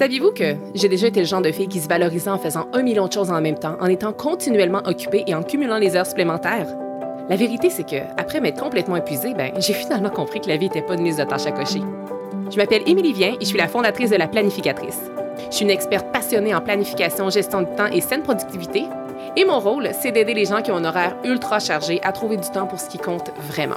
[0.00, 2.80] Saviez-vous que j'ai déjà été le genre de fille qui se valorisait en faisant un
[2.80, 6.06] million de choses en même temps, en étant continuellement occupée et en cumulant les heures
[6.06, 6.68] supplémentaires?
[7.28, 10.68] La vérité, c'est que, après m'être complètement épuisée, ben, j'ai finalement compris que la vie
[10.68, 11.82] n'était pas une liste de tâches à cocher.
[12.50, 15.02] Je m'appelle Émilie Vien et je suis la fondatrice de La Planificatrice.
[15.50, 18.84] Je suis une experte passionnée en planification, gestion du temps et saine productivité.
[19.36, 22.38] Et mon rôle, c'est d'aider les gens qui ont un horaire ultra chargé à trouver
[22.38, 23.76] du temps pour ce qui compte vraiment.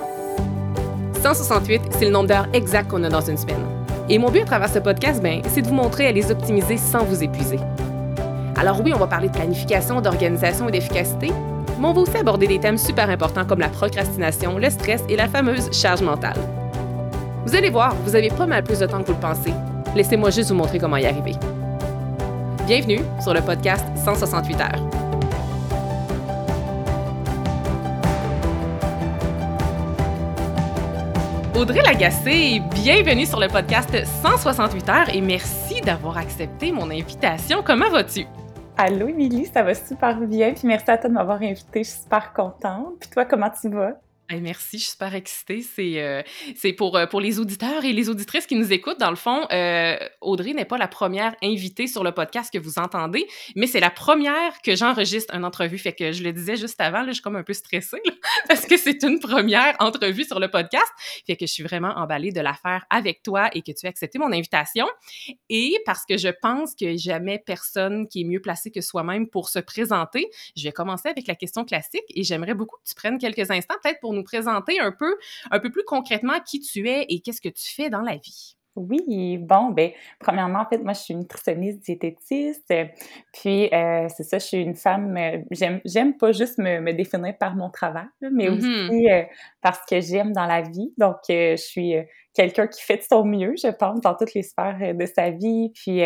[1.21, 3.82] 168, c'est le nombre d'heures exact qu'on a dans une semaine.
[4.13, 6.77] Et mon but à travers ce podcast, ben, c'est de vous montrer à les optimiser
[6.77, 7.57] sans vous épuiser.
[8.55, 11.31] Alors oui, on va parler de planification, d'organisation et d'efficacité,
[11.79, 15.15] mais on va aussi aborder des thèmes super importants comme la procrastination, le stress et
[15.15, 16.37] la fameuse charge mentale.
[17.47, 19.51] Vous allez voir, vous avez pas mal plus de temps que vous le pensez.
[19.95, 21.33] Laissez-moi juste vous montrer comment y arriver.
[22.67, 24.92] Bienvenue sur le podcast 168 heures.
[31.55, 37.61] Audrey Lagacé, bienvenue sur le podcast 168 heures et merci d'avoir accepté mon invitation.
[37.63, 38.25] Comment vas-tu?
[38.75, 40.53] Allô, Émilie, ça va super bien.
[40.53, 41.83] Puis merci à toi de m'avoir invitée.
[41.83, 42.95] Je suis super contente.
[42.99, 43.91] Puis toi, comment tu vas?
[44.31, 45.61] Merci, je suis super excitée.
[45.61, 46.23] C'est euh,
[46.77, 48.99] pour, euh, pour les auditeurs et les auditrices qui nous écoutent.
[48.99, 52.79] Dans le fond, euh, Audrey n'est pas la première invitée sur le podcast que vous
[52.79, 55.77] entendez, mais c'est la première que j'enregistre une entrevue.
[55.77, 58.01] Fait que je le disais juste avant, là, je suis comme un peu stressée
[58.47, 60.91] parce que c'est une première entrevue sur le podcast.
[61.27, 63.89] Fait que je suis vraiment emballée de la faire avec toi et que tu aies
[63.89, 64.87] accepté mon invitation.
[65.49, 69.49] Et parce que je pense que jamais personne qui est mieux placé que soi-même pour
[69.49, 73.17] se présenter, je vais commencer avec la question classique et j'aimerais beaucoup que tu prennes
[73.17, 75.17] quelques instants peut-être pour nous présenter un peu,
[75.51, 78.55] un peu plus concrètement qui tu es et qu'est-ce que tu fais dans la vie.
[78.75, 82.73] Oui, bon, ben, premièrement, en fait, moi, je suis nutritionniste diététiste.
[83.31, 86.91] Puis, euh, c'est ça, je suis une femme, euh, j'aime, j'aime pas juste me, me,
[86.91, 88.87] définir par mon travail, mais mm-hmm.
[88.87, 89.23] aussi euh,
[89.61, 90.91] parce que j'aime dans la vie.
[90.97, 91.93] Donc, je suis
[92.33, 95.71] quelqu'un qui fait de son mieux, je pense, dans toutes les sphères de sa vie.
[95.75, 96.01] Puis,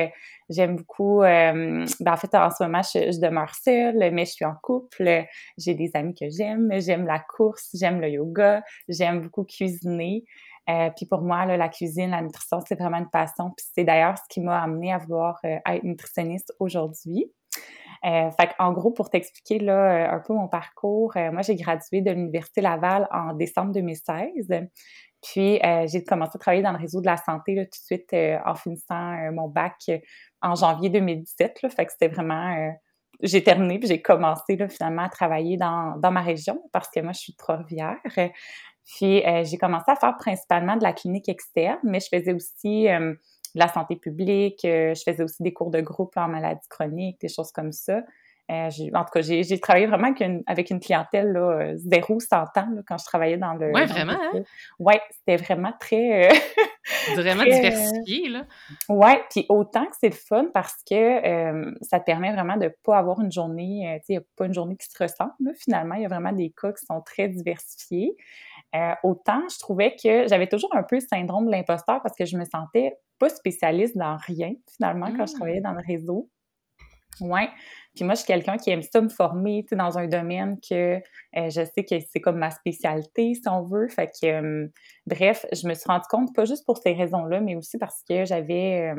[0.49, 4.45] j'aime beaucoup, ben, en fait, en ce moment, je, je, demeure seule, mais je suis
[4.45, 5.23] en couple.
[5.57, 6.69] J'ai des amis que j'aime.
[6.79, 10.25] J'aime la course, j'aime le yoga, j'aime beaucoup cuisiner.
[10.69, 13.51] Euh, puis pour moi, là, la cuisine, la nutrition, c'est vraiment une passion.
[13.55, 17.31] Puis c'est d'ailleurs ce qui m'a amené à vouloir euh, être nutritionniste aujourd'hui.
[18.05, 22.11] Euh, fait en gros, pour t'expliquer là un peu mon parcours, moi j'ai gradué de
[22.11, 24.47] l'Université Laval en décembre 2016.
[25.23, 28.15] Puis j'ai commencé à travailler dans le réseau de la santé là, tout de suite
[28.45, 29.89] en finissant mon bac
[30.43, 31.63] en janvier 2017.
[31.63, 32.71] Là, fait que c'était vraiment
[33.23, 36.99] j'ai terminé puis j'ai commencé là, finalement à travailler dans, dans ma région parce que
[36.99, 37.97] moi je suis de Trois-Rivières.
[38.87, 42.87] Puis euh, j'ai commencé à faire principalement de la clinique externe, mais je faisais aussi
[42.87, 46.67] euh, de la santé publique, euh, je faisais aussi des cours de groupe en maladie
[46.69, 48.01] chronique, des choses comme ça.
[48.49, 52.69] en tout cas, j'ai travaillé vraiment avec une, avec une clientèle là, zéro, 100 ans
[52.87, 53.71] quand je travaillais dans le...
[53.73, 54.43] Oui, vraiment, hein?
[54.79, 56.29] Oui, c'était vraiment très...
[57.15, 58.45] vraiment diversifié, là.
[58.87, 62.97] Oui, puis autant que c'est le fun parce que ça te permet vraiment de pas
[62.97, 65.51] avoir une journée, tu sais, il n'y a pas une journée qui se ressemble, là,
[65.59, 65.95] finalement.
[65.95, 68.15] Il y a vraiment des cas qui sont très diversifiés.
[68.77, 72.25] Euh, autant, je trouvais que j'avais toujours un peu le syndrome de l'imposteur parce que
[72.25, 75.35] je me sentais pas spécialiste dans rien, finalement, quand je mmh.
[75.35, 76.29] travaillais dans le réseau.
[77.19, 77.49] Ouais.
[77.95, 80.59] Puis moi, je suis quelqu'un qui aime ça me former, tu sais, dans un domaine
[80.59, 83.87] que euh, je sais que c'est comme ma spécialité, si on veut.
[83.87, 84.67] Fait que, euh,
[85.07, 88.25] bref, je me suis rendu compte, pas juste pour ces raisons-là, mais aussi parce que
[88.25, 88.93] j'avais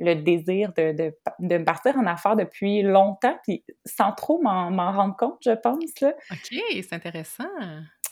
[0.00, 4.92] le désir de, de, de, me partir en affaires depuis longtemps, puis sans trop m'en
[4.92, 6.00] rendre compte, je pense.
[6.00, 6.14] Là.
[6.30, 7.48] OK, c'est intéressant.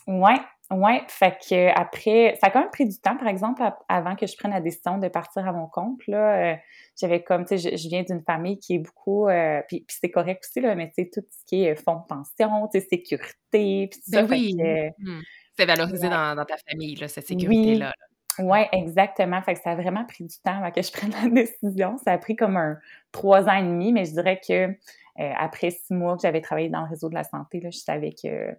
[0.06, 0.41] Ouais,
[0.71, 1.03] ouais.
[1.09, 4.37] Fait que après, ça a quand même pris du temps, par exemple, avant que je
[4.37, 6.06] prenne la décision de partir à mon compte.
[6.06, 6.56] Là, euh,
[6.99, 10.44] j'avais comme, tu sais, je, viens d'une famille qui est beaucoup, euh, puis, c'est correct
[10.49, 13.88] aussi là, mais tu sais, tout ce qui est fonds de pension, tu sais, sécurité,
[13.88, 14.32] puis tout ben ça.
[14.32, 14.56] Oui.
[14.99, 15.20] Mmh.
[15.59, 17.93] C'est valorisé dans, dans, ta famille là, cette sécurité là.
[18.38, 19.43] Oui, exactement.
[19.43, 21.97] Fait que ça a vraiment pris du temps avant que je prenne la décision.
[21.99, 22.78] Ça a pris comme un
[23.12, 26.69] trois ans et demi, mais je dirais que euh, après six mois que j'avais travaillé
[26.69, 28.55] dans le réseau de la santé, là, je savais que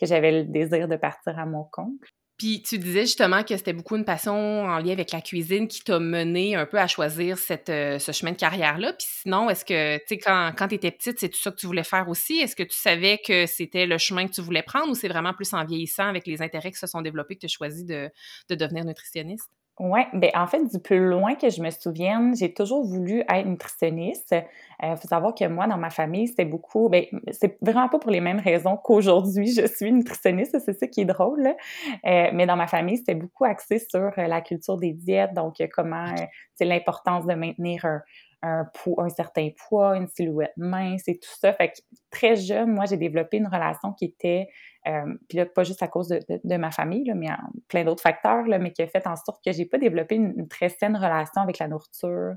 [0.00, 2.00] que j'avais le désir de partir à mon compte.
[2.38, 5.80] Puis tu disais justement que c'était beaucoup une passion en lien avec la cuisine qui
[5.82, 7.36] t'a mené un peu à choisir
[7.68, 8.92] euh, ce chemin de carrière-là.
[8.92, 11.56] Puis sinon, est-ce que, tu sais, quand, quand tu étais petite, c'est tout ça que
[11.56, 12.38] tu voulais faire aussi?
[12.38, 15.34] Est-ce que tu savais que c'était le chemin que tu voulais prendre ou c'est vraiment
[15.34, 18.10] plus en vieillissant avec les intérêts qui se sont développés que tu as choisi de
[18.48, 19.57] devenir nutritionniste?
[19.80, 23.46] Oui, ben en fait, du plus loin que je me souvienne, j'ai toujours voulu être
[23.46, 24.34] nutritionniste.
[24.82, 28.00] Il euh, faut savoir que moi, dans ma famille, c'était beaucoup, ben, c'est vraiment pas
[28.00, 31.46] pour les mêmes raisons qu'aujourd'hui, je suis nutritionniste, c'est ça qui est drôle.
[31.46, 35.54] Euh, mais dans ma famille, c'était beaucoup axé sur euh, la culture des diètes, donc
[35.72, 36.12] comment,
[36.56, 38.02] c'est l'importance de maintenir un,
[38.42, 41.52] un, poids, un certain poids, une silhouette mince et tout ça.
[41.52, 41.78] Fait que
[42.10, 44.48] très jeune, moi, j'ai développé une relation qui était
[44.86, 47.28] euh, puis là, pas juste à cause de, de, ma famille, là, mais
[47.68, 50.48] plein d'autres facteurs, là, mais qui a fait en sorte que j'ai pas développé une,
[50.48, 52.34] très saine relation avec la nourriture.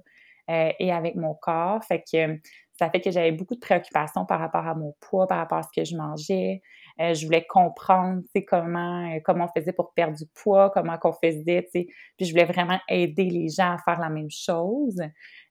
[0.49, 1.81] et avec mon corps.
[1.85, 2.39] Fait que
[2.77, 5.63] ça fait que j'avais beaucoup de préoccupations par rapport à mon poids, par rapport à
[5.63, 6.61] ce que je mangeais.
[7.01, 11.13] Euh, je voulais comprendre, comment, euh, comment on faisait pour perdre du poids, comment qu'on
[11.13, 11.67] faisait.
[11.71, 11.87] Puis
[12.19, 15.01] je voulais vraiment aider les gens à faire la même chose.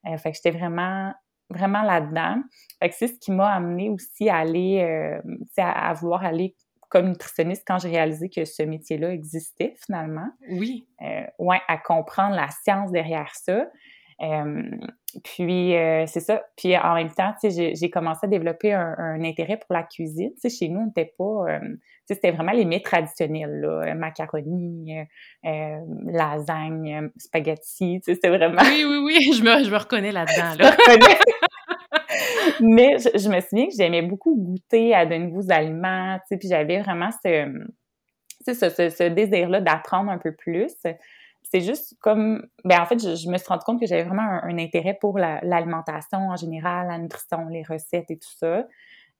[0.07, 1.13] Euh, fait que j'étais vraiment,
[1.49, 2.41] vraiment là-dedans.
[2.79, 6.55] Fait que c'est ce qui m'a amené aussi à aller, tu sais, à, vouloir aller
[6.89, 10.29] comme nutritionniste quand j'ai réalisé que ce métier-là existait finalement.
[10.49, 10.87] Oui.
[11.39, 13.67] ouais, à comprendre la science derrière ça.
[14.21, 14.61] Euh,
[15.23, 16.43] puis, euh, c'est ça.
[16.55, 20.31] Puis, en même temps, j'ai commencé à développer un, intérêt pour la cuisine.
[20.37, 21.45] sais, chez nous, on n'était pas...
[21.49, 21.59] Euh,
[22.05, 23.95] c'était vraiment les mets traditionnels, là.
[23.95, 24.95] Macaroni,
[25.43, 28.01] lasagne, spaghetti.
[28.03, 28.61] C'était vraiment...
[28.63, 29.33] Oui, oui, oui.
[29.33, 30.75] Je me, je me reconnais là-dedans, là.
[32.61, 36.47] Mais je, me souviens que j'aimais beaucoup goûter à de nouveaux aliments, tu sais, puis
[36.47, 37.47] j'avais vraiment ce,
[38.45, 40.71] ce, ce, ce désir-là d'apprendre un peu plus
[41.43, 44.57] c'est juste comme, ben en fait, je, me suis rendu compte que j'avais vraiment un,
[44.57, 48.65] intérêt pour l'alimentation en général, la nutrition, les recettes et tout ça.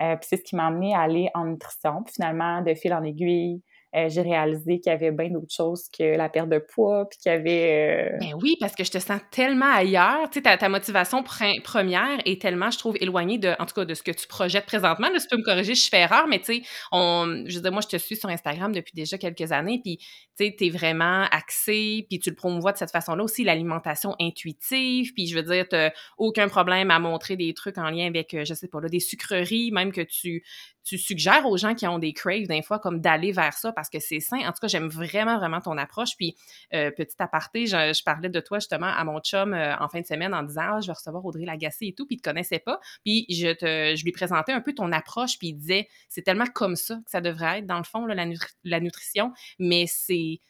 [0.01, 2.03] Euh, puis c'est ce qui m'a amené à aller en nutrition.
[2.07, 3.61] Finalement, de fil en aiguille,
[3.95, 7.19] euh, j'ai réalisé qu'il y avait bien d'autres choses que la perte de poids, puis
[7.19, 8.13] qu'il y avait...
[8.13, 10.29] Euh, ben oui, parce que je te sens tellement ailleurs.
[10.29, 13.93] Tu sais, ta, motivation première est tellement, je trouve, éloignée de, en tout cas, de
[13.93, 15.09] ce que tu projettes présentement.
[15.09, 16.61] Là, tu peux me corriger, je fais erreur, mais tu sais,
[16.93, 19.97] on, je veux dire, moi, je te suis sur Instagram depuis déjà quelques années, puis
[19.97, 25.13] tu sais, t'es vraiment axé, puis tu le promouvois de cette façon-là aussi, l'alimentation intuitive,
[25.13, 28.45] puis je veux dire, t'as aucun problème à montrer des trucs en lien avec, euh,
[28.45, 30.43] je sais pas, là, des sucreries, même que tu
[30.83, 33.89] tu suggères aux gens qui ont des craves d'un fois comme d'aller vers ça parce
[33.89, 34.39] que c'est sain.
[34.39, 36.15] En tout cas, j'aime vraiment, vraiment ton approche.
[36.17, 36.35] Puis,
[36.73, 40.05] euh, petit aparté, je, parlais de toi justement à mon chum euh, en fin de
[40.05, 42.59] semaine en disant Ah, je vais recevoir Audrey Lagacé et tout, puis il te connaissait
[42.59, 42.79] pas.
[43.05, 46.47] Puis, je, te, je lui présentais un peu ton approche, puis il disait C'est tellement
[46.47, 48.15] comme ça que ça devrait être, dans le fond, la,
[48.63, 50.41] la nutrition, mais c'est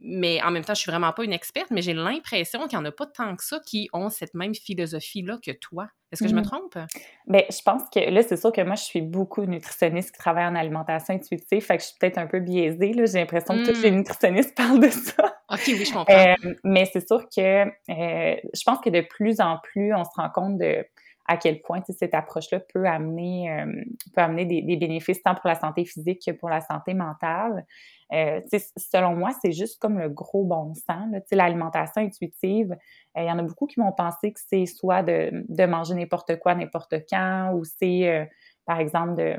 [0.00, 2.84] mais en même temps, je suis vraiment pas une experte, mais j'ai l'impression qu'il n'y
[2.84, 5.88] en a pas tant que ça qui ont cette même philosophie-là que toi.
[6.12, 6.44] Est-ce que je me mmh.
[6.44, 6.78] trompe?
[7.26, 10.46] Bien, je pense que là, c'est sûr que moi, je suis beaucoup nutritionniste qui travaille
[10.46, 12.92] en alimentation intuitive, fait que je suis peut-être un peu biaisée.
[12.94, 13.96] J'ai l'impression que tous les mmh.
[13.96, 15.36] nutritionnistes parlent de ça.
[15.50, 16.14] OK, oui, je comprends.
[16.14, 16.34] Euh,
[16.64, 20.30] mais c'est sûr que euh, je pense que de plus en plus, on se rend
[20.30, 20.84] compte de
[21.28, 23.66] à quel point cette approche-là peut amener, euh,
[24.14, 27.66] peut amener des, des, bénéfices tant pour la santé physique que pour la santé mentale.
[28.12, 28.40] Euh,
[28.76, 31.08] selon moi, c'est juste comme le gros bon sens.
[31.32, 35.44] L'alimentation intuitive, euh, il y en a beaucoup qui vont penser que c'est soit de,
[35.48, 38.24] de manger n'importe quoi, n'importe quand, ou c'est, euh,
[38.64, 39.38] par exemple,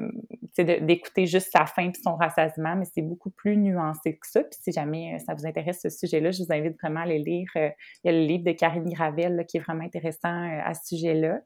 [0.57, 4.41] d'écouter juste sa faim et son rassasiement, mais c'est beaucoup plus nuancé que ça.
[4.41, 7.49] Puis si jamais ça vous intéresse ce sujet-là, je vous invite vraiment à aller lire.
[7.55, 7.71] il
[8.05, 11.41] y a le livre de Karine Gravel qui est vraiment intéressant à ce sujet-là.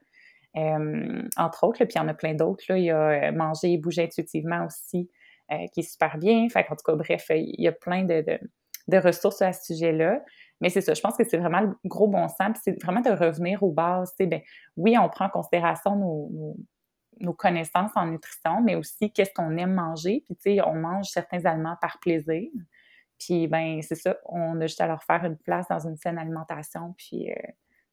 [1.38, 2.70] entre autres, puis il y en a plein d'autres.
[2.70, 5.21] Il y a Manger et bouger intuitivement aussi, euh,
[5.74, 6.48] qui est super bien.
[6.56, 8.40] En tout cas, bref, il y a plein de,
[8.98, 10.22] ressources à ce sujet-là.
[10.60, 13.10] Mais c'est ça, je pense que c'est vraiment le gros bon sens, c'est vraiment de
[13.10, 14.14] revenir aux bases.
[14.20, 14.42] Ben,
[14.78, 20.24] oui, on prend en considération nos, connaissances en nutrition, mais aussi qu'est-ce qu'on aime manger.
[20.26, 22.50] Puis, tu sais, on mange certains aliments par plaisir.
[23.20, 26.18] Puis, ben, c'est ça, on a juste à leur faire une place dans une saine
[26.18, 26.94] alimentation.
[26.98, 27.36] Puis, euh,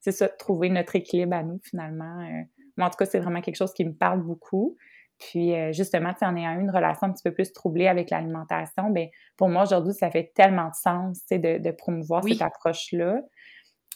[0.01, 2.21] c'est ça, trouver notre équilibre à nous, finalement.
[2.21, 2.43] Euh.
[2.77, 4.77] moi, en tout cas, c'est vraiment quelque chose qui me parle beaucoup.
[5.19, 8.11] Puis euh, justement, tu en ayant eu une relation un petit peu plus troublée avec
[8.11, 13.21] l'alimentation, bien, pour moi aujourd'hui, ça fait tellement de sens de, de promouvoir cette approche-là.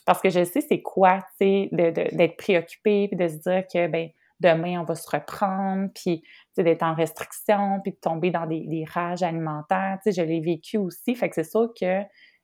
[0.04, 3.87] Parce que je sais c'est quoi, tu sais, d'être préoccupé, puis de se dire que
[3.87, 4.08] ben
[4.40, 6.23] demain, on va se reprendre, puis
[6.56, 9.99] d'être en restriction, puis de tomber dans des, des rages alimentaires.
[10.02, 11.14] Tu sais, je l'ai vécu aussi.
[11.14, 12.02] Fait que c'est sûr que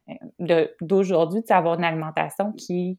[0.09, 2.99] euh, d'aujourd'hui, tu avoir une alimentation qui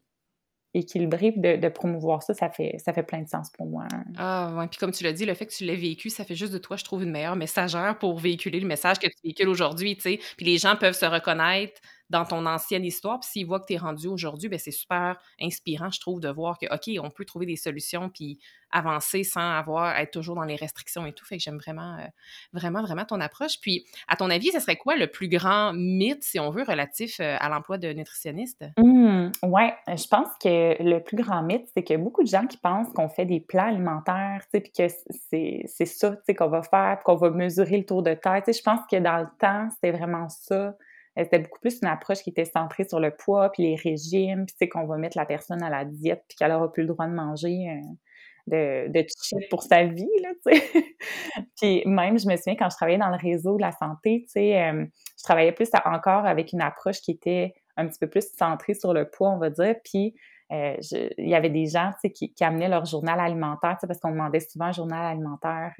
[0.74, 3.86] équilibré, de, de, promouvoir ça, ça fait, ça fait plein de sens pour moi.
[4.16, 4.68] Ah, ouais.
[4.68, 6.58] Puis comme tu l'as dit, le fait que tu l'aies vécu, ça fait juste de
[6.58, 10.02] toi, je trouve, une meilleure messagère pour véhiculer le message que tu véhicules aujourd'hui, tu
[10.02, 10.20] sais.
[10.36, 13.20] Puis les gens peuvent se reconnaître dans ton ancienne histoire.
[13.20, 16.28] Puis s'ils voient que tu es rendu aujourd'hui, ben c'est super inspirant, je trouve, de
[16.28, 18.38] voir que, OK, on peut trouver des solutions puis
[18.72, 21.24] avancer sans avoir être toujours dans les restrictions et tout.
[21.24, 22.06] Fait que j'aime vraiment, euh,
[22.52, 23.60] vraiment, vraiment ton approche.
[23.60, 27.18] Puis, à ton avis, ce serait quoi le plus grand mythe, si on veut, relatif
[27.20, 28.64] euh, à l'emploi de nutritionniste?
[28.78, 32.58] Mmh, ouais, je pense que le plus grand mythe, c'est que beaucoup de gens qui
[32.58, 36.48] pensent qu'on fait des plans alimentaires, tu sais, puis que c'est ça, tu sais, qu'on
[36.48, 38.42] va faire, qu'on va mesurer le tour de terre.
[38.44, 40.74] Tu sais, je pense que dans le temps, c'était vraiment ça
[41.16, 44.68] c'était beaucoup plus une approche qui était centrée sur le poids, puis les régimes, puis
[44.68, 47.12] qu'on va mettre la personne à la diète, puis qu'elle n'aura plus le droit de
[47.14, 50.30] manger euh, de, de chips pour sa vie, là,
[51.60, 54.32] puis même, je me souviens, quand je travaillais dans le réseau de la santé, tu
[54.32, 54.84] sais, euh,
[55.18, 58.92] je travaillais plus encore avec une approche qui était un petit peu plus centrée sur
[58.92, 60.14] le poids, on va dire, puis
[60.52, 60.76] euh,
[61.18, 64.72] il y avait des gens, qui, amenaient leur journal alimentaire, parce qu'on demandait souvent un
[64.72, 65.72] journal alimentaire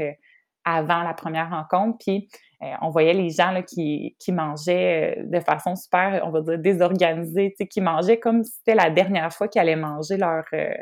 [0.64, 1.98] avant la première rencontre.
[1.98, 2.28] Puis
[2.62, 6.40] euh, on voyait les gens là, qui, qui mangeaient euh, de façon super, on va
[6.42, 10.74] dire, désorganisée, qui mangeaient comme si c'était la dernière fois qu'ils allaient manger leur, euh,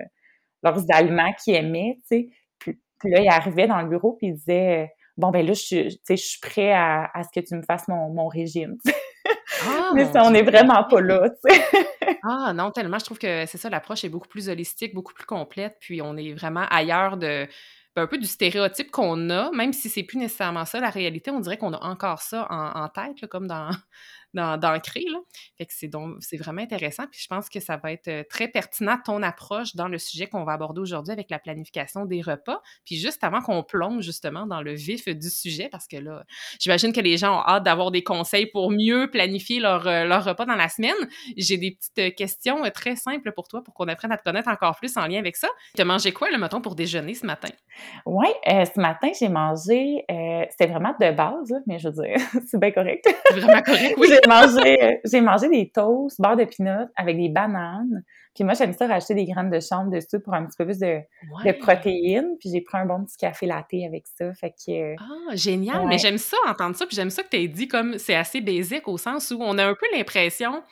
[0.62, 1.98] leurs aliments qu'ils aimaient.
[2.08, 5.88] Puis, puis, là, ils arrivaient dans le bureau puis ils disaient Bon, ben là, je,
[6.08, 8.76] je suis prêt à, à, ce que tu me fasses mon, mon régime.
[9.66, 11.60] Ah, Mais ça, on n'est vraiment pas là, tu sais.
[12.22, 12.98] ah non, tellement.
[12.98, 16.16] Je trouve que c'est ça, l'approche est beaucoup plus holistique, beaucoup plus complète, puis on
[16.16, 17.46] est vraiment ailleurs de
[17.98, 21.40] un peu du stéréotype qu'on a, même si c'est plus nécessairement ça la réalité, on
[21.40, 23.70] dirait qu'on a encore ça en, tête, comme dans,
[24.38, 25.04] d'ancrer.
[25.56, 27.04] Fait que c'est donc c'est vraiment intéressant.
[27.10, 30.26] Puis je pense que ça va être euh, très pertinent ton approche dans le sujet
[30.26, 32.60] qu'on va aborder aujourd'hui avec la planification des repas.
[32.84, 36.24] Puis juste avant qu'on plonge justement dans le vif du sujet, parce que là,
[36.60, 40.24] j'imagine que les gens ont hâte d'avoir des conseils pour mieux planifier leur, euh, leur
[40.24, 40.96] repas dans la semaine.
[41.36, 44.48] J'ai des petites euh, questions très simples pour toi pour qu'on apprenne à te connaître
[44.48, 45.48] encore plus en lien avec ça.
[45.74, 47.48] Tu as mangé quoi, le mettons, pour déjeuner ce matin?
[48.06, 50.04] Oui, ce matin, j'ai mangé,
[50.50, 52.16] c'était vraiment de base, mais je veux dire,
[52.50, 53.08] c'est bien correct.
[53.26, 58.04] C'est vraiment correct, oui mangé, j'ai mangé des toasts, beurre de pinot avec des bananes.
[58.34, 60.78] Puis moi, j'aime ça rajouter des graines de chanvre dessus pour un petit peu plus
[60.78, 61.00] de,
[61.44, 62.36] de protéines.
[62.38, 64.32] Puis j'ai pris un bon petit café latte avec ça.
[64.34, 65.88] Fait que, ah, génial!
[65.88, 66.86] Mais j'aime ça, entendre ça.
[66.86, 69.58] Puis j'aime ça que tu aies dit comme c'est assez basique au sens où on
[69.58, 70.62] a un peu l'impression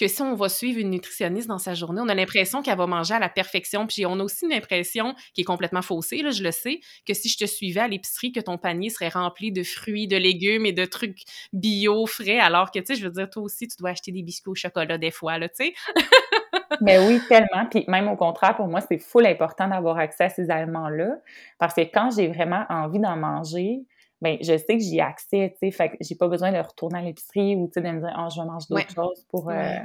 [0.00, 2.86] que si on va suivre une nutritionniste dans sa journée, on a l'impression qu'elle va
[2.86, 3.86] manger à la perfection.
[3.86, 7.12] Puis on a aussi une impression qui est complètement faussée, là, je le sais, que
[7.12, 10.64] si je te suivais à l'épicerie, que ton panier serait rempli de fruits, de légumes
[10.64, 11.18] et de trucs
[11.52, 14.22] bio, frais, alors que, tu sais, je veux dire, toi aussi, tu dois acheter des
[14.22, 15.74] biscuits au chocolat des fois, là, tu sais.
[16.80, 17.66] Mais oui, tellement.
[17.70, 21.16] Puis même au contraire, pour moi, c'est full important d'avoir accès à ces aliments-là.
[21.58, 23.82] Parce que quand j'ai vraiment envie d'en manger,
[24.20, 26.58] ben je sais que j'y ai accès, tu sais, fait que j'ai pas besoin de
[26.58, 29.24] retourner à l'épicerie ou, tu sais, de me dire «oh, je vais manger d'autres choses
[29.28, 29.50] pour...
[29.50, 29.78] Euh,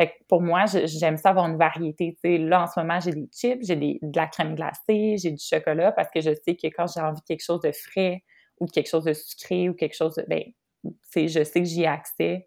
[0.00, 2.38] fait que pour moi, j'aime ça avoir une variété, tu sais.
[2.38, 5.92] Là, en ce moment, j'ai des chips, j'ai de la crème glacée, j'ai du chocolat
[5.92, 8.22] parce que je sais que quand j'ai envie de quelque chose de frais
[8.60, 10.24] ou de quelque chose de sucré ou quelque chose de...
[10.28, 10.44] Ben,
[11.14, 12.46] je sais que j'y ai accès.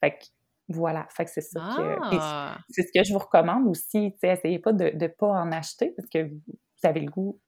[0.00, 0.24] Fait que
[0.68, 2.58] voilà, fait que c'est ça ah!
[2.68, 5.50] C'est ce que je vous recommande aussi, tu sais, essayez pas de ne pas en
[5.52, 6.40] acheter parce que vous
[6.84, 7.40] avez le goût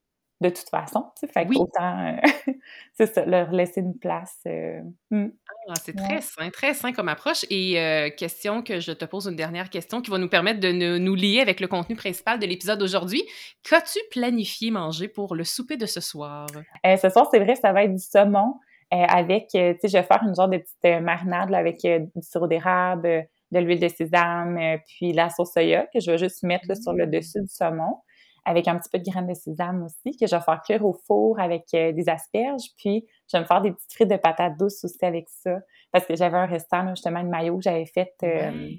[0.43, 1.05] de toute façon.
[1.17, 1.57] Tu sais, fait oui.
[1.57, 2.51] autant, euh,
[2.93, 4.39] c'est ça, leur laisser une place.
[4.45, 5.29] Euh, hmm.
[5.69, 7.45] ah, c'est très sain, très sain comme approche.
[7.49, 10.97] Et euh, question que je te pose une dernière question qui va nous permettre de
[10.97, 13.23] nous lier avec le contenu principal de l'épisode d'aujourd'hui.
[13.63, 16.47] Qu'as-tu planifié manger pour le souper de ce soir?
[16.83, 18.55] ce soir, c'est vrai, ça va être du saumon
[18.91, 23.25] avec, tu sais, je vais faire une genre de petite marinade avec du sirop d'érable,
[23.51, 27.07] de l'huile de sésame, puis la sauce soya que je vais juste mettre sur le
[27.07, 27.11] mmh.
[27.11, 28.01] dessus du saumon
[28.45, 30.93] avec un petit peu de graines de sésame aussi, que je vais faire cuire au
[30.93, 32.69] four avec euh, des asperges.
[32.77, 35.59] Puis, je vais me faire des petites frites de patates douces aussi avec ça.
[35.91, 38.13] Parce que j'avais un restant, justement, une maillot que j'avais fait.
[38.23, 38.69] Euh,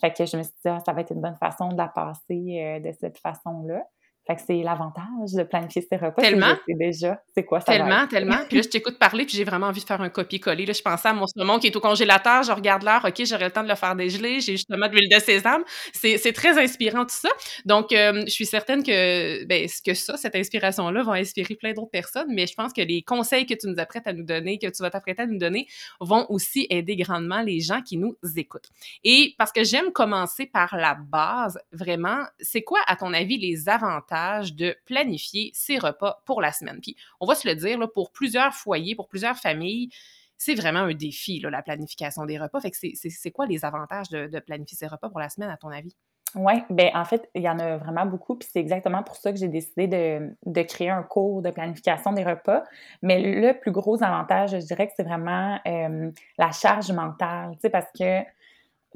[0.00, 1.88] fait que je me suis dit, ah, ça va être une bonne façon de la
[1.88, 3.84] passer euh, de cette façon-là.
[4.24, 6.22] Fait que c'est l'avantage de planifier ses repas.
[6.22, 6.54] Tellement.
[6.68, 8.38] C'est déjà c'est quoi ça Tellement, tellement.
[8.46, 10.64] Puis là, je t'écoute parler, puis j'ai vraiment envie de faire un copier-coller.
[10.64, 13.46] Là, je pensais à mon saumon qui est au congélateur, je regarde l'heure, OK, j'aurai
[13.46, 15.64] le temps de le faire dégeler, j'ai justement de l'huile de sésame.
[15.92, 17.30] C'est très inspirant tout ça.
[17.64, 21.90] Donc, euh, je suis certaine que, ben, que ça, cette inspiration-là va inspirer plein d'autres
[21.90, 24.68] personnes, mais je pense que les conseils que tu nous apprêtes à nous donner, que
[24.68, 25.66] tu vas t'apprêter à nous donner,
[26.00, 28.68] vont aussi aider grandement les gens qui nous écoutent.
[29.02, 33.68] Et parce que j'aime commencer par la base, vraiment, c'est quoi, à ton avis, les
[33.68, 34.11] avantages
[34.54, 36.80] de planifier ses repas pour la semaine.
[36.80, 39.90] Puis on va se le dire, pour plusieurs foyers, pour plusieurs familles,
[40.36, 42.60] c'est vraiment un défi, la planification des repas.
[42.60, 45.68] Fait que c'est quoi les avantages de, planifier ses repas pour la semaine, à ton
[45.68, 45.94] avis?
[46.34, 49.32] Oui, bien en fait, il y en a vraiment beaucoup, puis c'est exactement pour ça
[49.32, 52.64] que j'ai décidé de, créer un cours de planification des repas.
[53.02, 57.70] Mais le plus gros avantage, je dirais c'est vraiment euh, la charge mentale, tu sais,
[57.70, 58.22] parce que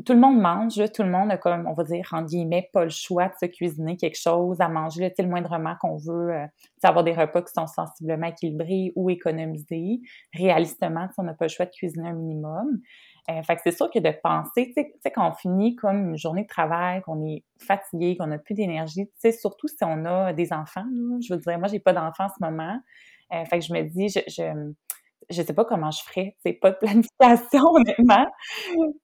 [0.04, 2.84] tout le monde mange, tout le monde a comme, on va dire, en guillemets, pas
[2.84, 6.46] le choix de se cuisiner quelque chose, à manger, là, le moindrement qu'on veut, euh,
[6.82, 10.00] avoir des repas qui sont sensiblement équilibrés ou économisés.
[10.34, 12.80] Réalistement, on n'a pas le choix de cuisiner un minimum.
[13.28, 16.16] Euh, fait que c'est sûr que de penser, tu sais, quand on finit comme une
[16.16, 20.04] journée de travail, qu'on est fatigué, qu'on n'a plus d'énergie, tu sais, surtout si on
[20.04, 20.84] a des enfants,
[21.20, 22.78] je veux dire, moi, j'ai pas d'enfants en ce moment.
[23.32, 24.72] Euh, fait que je me dis, je, je
[25.28, 28.26] je sais pas comment je ferais, c'est pas de planification honnêtement,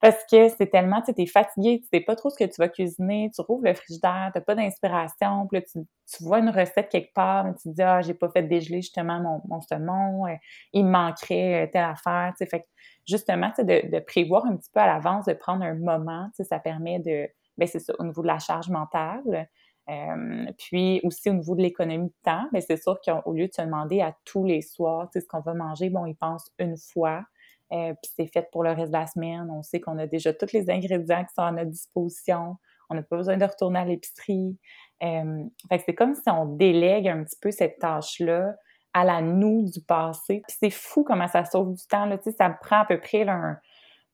[0.00, 2.68] parce que c'est tellement, tu es fatigué, tu sais pas trop ce que tu vas
[2.68, 6.88] cuisiner, tu rouvres le frigidaire, t'as pas d'inspiration, puis là, tu, tu, vois une recette
[6.88, 10.26] quelque part, mais tu te dis ah j'ai pas fait dégeler justement mon, mon saumon,
[10.26, 10.34] euh,
[10.72, 12.66] il me manquerait euh, telle affaire, tu sais, fait
[13.06, 16.42] justement, tu de, de prévoir un petit peu à l'avance, de prendre un moment, tu
[16.42, 19.48] sais, ça permet de, ben c'est ça, au niveau de la charge mentale,
[19.90, 23.52] euh, puis aussi au niveau de l'économie de temps, mais c'est sûr qu'au lieu de
[23.52, 26.76] se demander à tous les soirs, tu ce qu'on va manger, bon, ils pensent une
[26.76, 27.24] fois,
[27.72, 29.48] euh, puis c'est fait pour le reste de la semaine.
[29.50, 32.56] On sait qu'on a déjà tous les ingrédients qui sont à notre disposition.
[32.90, 34.58] On n'a pas besoin de retourner à l'épicerie.
[35.02, 38.54] Euh, fait que c'est comme si on délègue un petit peu cette tâche-là
[38.92, 40.42] à la nous du passé.
[40.46, 42.04] Puis c'est fou comment ça sauve du temps.
[42.04, 42.18] Là.
[42.18, 43.58] Tu sais, ça prend à peu près un,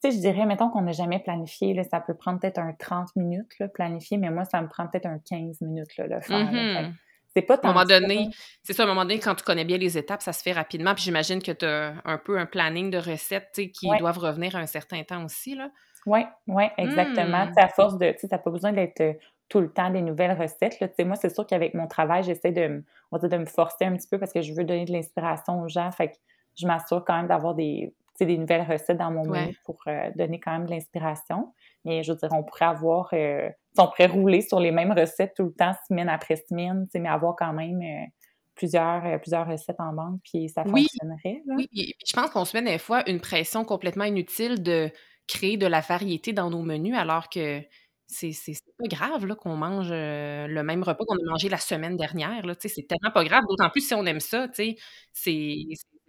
[0.02, 2.72] tu sais, je dirais, mettons qu'on n'a jamais planifié, là, ça peut prendre peut-être un
[2.72, 6.20] 30 minutes, là, planifier, mais moi, ça me prend peut-être un 15 minutes, là, le
[6.20, 6.52] faire.
[6.52, 6.92] Mm-hmm.
[7.34, 8.30] C'est pas tant À un moment donné,
[8.62, 10.52] c'est ça, à un moment donné, quand tu connais bien les étapes, ça se fait
[10.52, 10.94] rapidement.
[10.94, 14.18] Puis j'imagine que tu as un peu un planning de recettes, tu sais, qui doivent
[14.18, 15.70] revenir à un certain temps aussi, là.
[16.06, 17.46] Oui, oui, exactement.
[17.46, 17.48] Mm.
[17.48, 19.12] Tu sais, à force de, tu sais, t'as pas besoin d'être euh,
[19.48, 20.80] tout le temps des nouvelles recettes.
[20.80, 20.88] Là.
[21.04, 23.96] Moi, c'est sûr qu'avec mon travail, j'essaie de, on va dire, de me forcer un
[23.96, 25.90] petit peu parce que je veux donner de l'inspiration aux gens.
[25.90, 26.16] Fait que
[26.56, 27.94] je m'assure quand même d'avoir des,
[28.26, 31.52] des nouvelles recettes dans mon menu pour euh, donner quand même de l'inspiration.
[31.84, 35.34] Mais je veux dire, on pourrait avoir, euh, on pourrait rouler sur les mêmes recettes
[35.36, 38.06] tout le temps, semaine après semaine, mais avoir quand même euh,
[38.54, 41.42] plusieurs, plusieurs recettes en banque, puis ça fonctionnerait.
[41.46, 44.90] Oui, je pense qu'on se met des fois une pression complètement inutile de
[45.28, 47.60] créer de la variété dans nos menus, alors que
[48.06, 48.32] c'est
[48.78, 52.42] pas grave là, qu'on mange le même repas qu'on a mangé la semaine dernière.
[52.58, 54.48] C'est tellement pas grave, d'autant plus si on aime ça.
[54.54, 54.76] C'est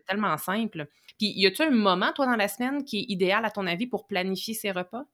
[0.10, 0.88] tellement simple.
[1.18, 3.88] Puis, y a-tu un moment, toi, dans la semaine, qui est idéal, à ton avis,
[3.88, 5.06] pour planifier ces repas?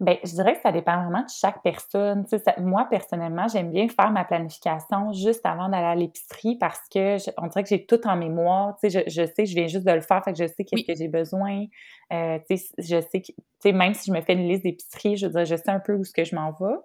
[0.00, 2.26] Bien, je dirais que ça dépend vraiment de chaque personne.
[2.58, 7.46] moi, personnellement, j'aime bien faire ma planification juste avant d'aller à l'épicerie parce que on
[7.46, 8.76] dirait que j'ai tout en mémoire.
[8.82, 10.96] Je, je sais, je viens juste de le faire, fait que je sais qu'est-ce que
[10.96, 11.66] j'ai besoin.
[12.12, 15.44] Euh, je sais que, même si je me fais une liste d'épicerie, je veux dire,
[15.44, 16.76] je sais un peu où ce que je m'en vais.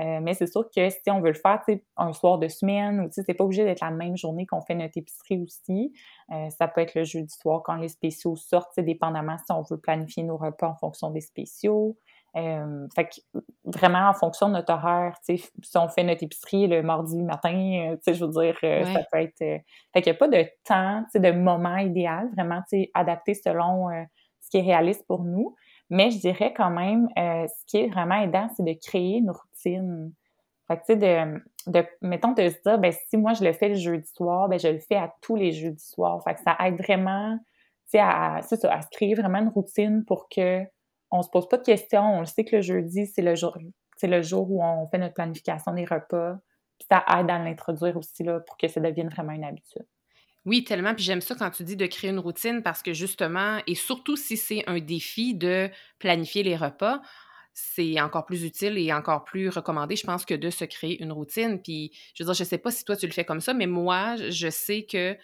[0.00, 1.62] Euh, mais c'est sûr que si on veut le faire
[1.96, 4.98] un soir de semaine ou c'est pas obligé d'être la même journée qu'on fait notre
[4.98, 5.92] épicerie aussi.
[6.32, 9.78] Euh, ça peut être le jeudi soir quand les spéciaux sortent, dépendamment si on veut
[9.78, 11.96] planifier nos repas en fonction des spéciaux.
[12.36, 15.42] Euh, fait que vraiment en fonction de notre horaire, si
[15.74, 19.38] on fait notre épicerie le mardi matin, je veux dire, ça peut être.
[19.38, 22.60] fait qu'il n'y a pas de temps, de moment idéal, vraiment
[22.92, 23.88] adapté selon
[24.42, 25.56] ce qui est réaliste pour nous.
[25.90, 29.30] Mais je dirais quand même, euh, ce qui est vraiment aidant, c'est de créer une
[29.30, 30.12] routine.
[30.66, 31.40] Fait que, tu sais, de,
[31.70, 34.58] de, mettons, de se dire, ben si moi, je le fais le jeudi soir, ben
[34.58, 36.22] je le fais à tous les jeudis soirs.
[36.24, 40.28] Fait que ça aide vraiment, tu sais, à, à se créer vraiment une routine pour
[40.28, 40.62] que
[41.12, 42.02] on se pose pas de questions.
[42.02, 43.56] On le sait que le jeudi, c'est le jour,
[43.96, 46.36] c'est le jour où on fait notre planification des repas.
[46.78, 49.86] Puis ça aide à l'introduire aussi, là, pour que ça devienne vraiment une habitude.
[50.46, 50.94] Oui, tellement.
[50.94, 54.16] Puis j'aime ça quand tu dis de créer une routine parce que justement, et surtout
[54.16, 57.02] si c'est un défi de planifier les repas,
[57.52, 61.10] c'est encore plus utile et encore plus recommandé, je pense, que de se créer une
[61.12, 61.60] routine.
[61.60, 63.66] Puis, je veux dire, je sais pas si toi tu le fais comme ça, mais
[63.66, 65.16] moi, je sais que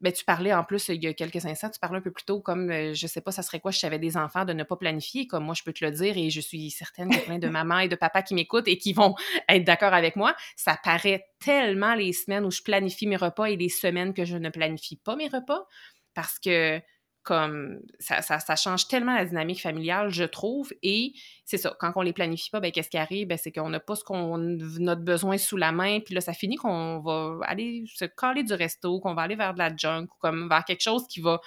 [0.00, 2.24] ben, tu parlais en plus, il y a quelques instants, tu parlais un peu plus
[2.24, 4.52] tôt comme, je euh, je sais pas, ça serait quoi si j'avais des enfants de
[4.52, 7.18] ne pas planifier, comme moi je peux te le dire et je suis certaine qu'il
[7.18, 9.14] y a plein de mamans et de papas qui m'écoutent et qui vont
[9.48, 10.34] être d'accord avec moi.
[10.56, 14.36] Ça paraît tellement les semaines où je planifie mes repas et les semaines que je
[14.36, 15.66] ne planifie pas mes repas
[16.14, 16.80] parce que
[17.24, 20.72] comme ça, ça, change tellement la dynamique familiale, je trouve.
[20.82, 21.14] Et
[21.46, 23.26] c'est ça, quand on les planifie pas, ben, qu'est-ce qui arrive?
[23.28, 26.00] Ben, c'est qu'on n'a pas ce qu'on notre besoin sous la main.
[26.00, 29.54] Puis là, ça finit qu'on va aller se caler du resto, qu'on va aller vers
[29.54, 31.40] de la junk ou comme vers quelque chose qui va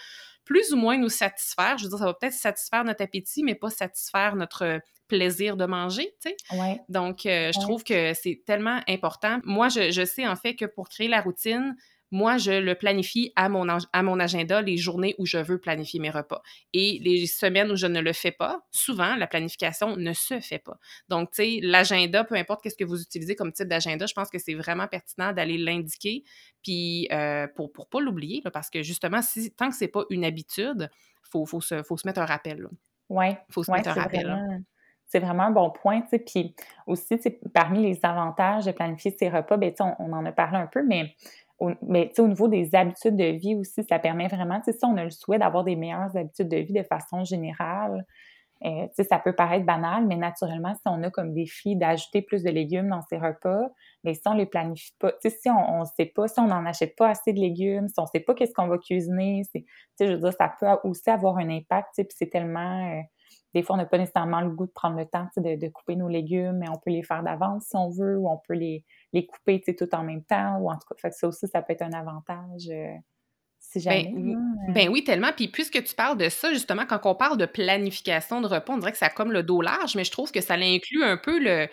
[0.45, 1.77] plus ou moins nous satisfaire.
[1.77, 5.65] Je veux dire, ça va peut-être satisfaire notre appétit, mais pas satisfaire notre plaisir de
[5.65, 6.57] manger, tu sais.
[6.57, 6.81] Ouais.
[6.89, 9.39] Donc, euh, je trouve que c'est tellement important.
[9.43, 11.75] Moi, je, je sais en fait que pour créer la routine,
[12.11, 15.99] moi, je le planifie à mon, à mon agenda les journées où je veux planifier
[15.99, 16.41] mes repas.
[16.73, 20.59] Et les semaines où je ne le fais pas, souvent, la planification ne se fait
[20.59, 20.77] pas.
[21.09, 24.29] Donc, tu sais, l'agenda, peu importe qu'est-ce que vous utilisez comme type d'agenda, je pense
[24.29, 26.23] que c'est vraiment pertinent d'aller l'indiquer,
[26.63, 30.23] puis euh, pour ne pas l'oublier, parce que justement, si, tant que c'est pas une
[30.23, 30.89] habitude,
[31.25, 32.67] il faut, faut, se, faut se mettre un rappel.
[33.09, 33.31] Oui.
[33.31, 34.63] Il faut se mettre un rappel.
[35.05, 36.03] c'est vraiment un bon point.
[36.09, 36.19] sais.
[36.19, 37.17] Puis aussi,
[37.53, 40.83] parmi les avantages de planifier ses repas, ben, on, on en a parlé un peu,
[40.83, 41.15] mais
[41.59, 45.03] au, mais au niveau des habitudes de vie aussi, ça permet vraiment, si on a
[45.03, 48.05] le souhait d'avoir des meilleures habitudes de vie de façon générale,
[48.65, 52.49] euh, ça peut paraître banal, mais naturellement, si on a comme défi d'ajouter plus de
[52.49, 53.69] légumes dans ses repas,
[54.03, 56.95] mais si on les planifie pas, si on ne sait pas, si on n'en achète
[56.95, 59.43] pas assez de légumes, si on ne sait pas qu'est-ce qu'on va cuisiner,
[59.99, 62.97] je veux dire, ça peut aussi avoir un impact, puis c'est tellement...
[62.97, 63.01] Euh,
[63.57, 65.95] des fois, on n'a pas nécessairement le goût de prendre le temps de, de, couper
[65.95, 68.85] nos légumes, mais on peut les faire d'avance si on veut, ou on peut les,
[69.13, 71.73] les couper tout en même temps, ou en tout cas, fait ça aussi, ça peut
[71.73, 72.69] être un avantage.
[72.69, 72.93] Euh,
[73.59, 74.13] si ben jamais.
[74.15, 75.31] Ben, ben, oui, tellement.
[75.35, 78.77] Puis puisque tu parles de ça, justement, quand on parle de planification de repas, on
[78.77, 81.17] dirait que ça a comme le dos large, mais je trouve que ça inclut un
[81.17, 81.67] peu le,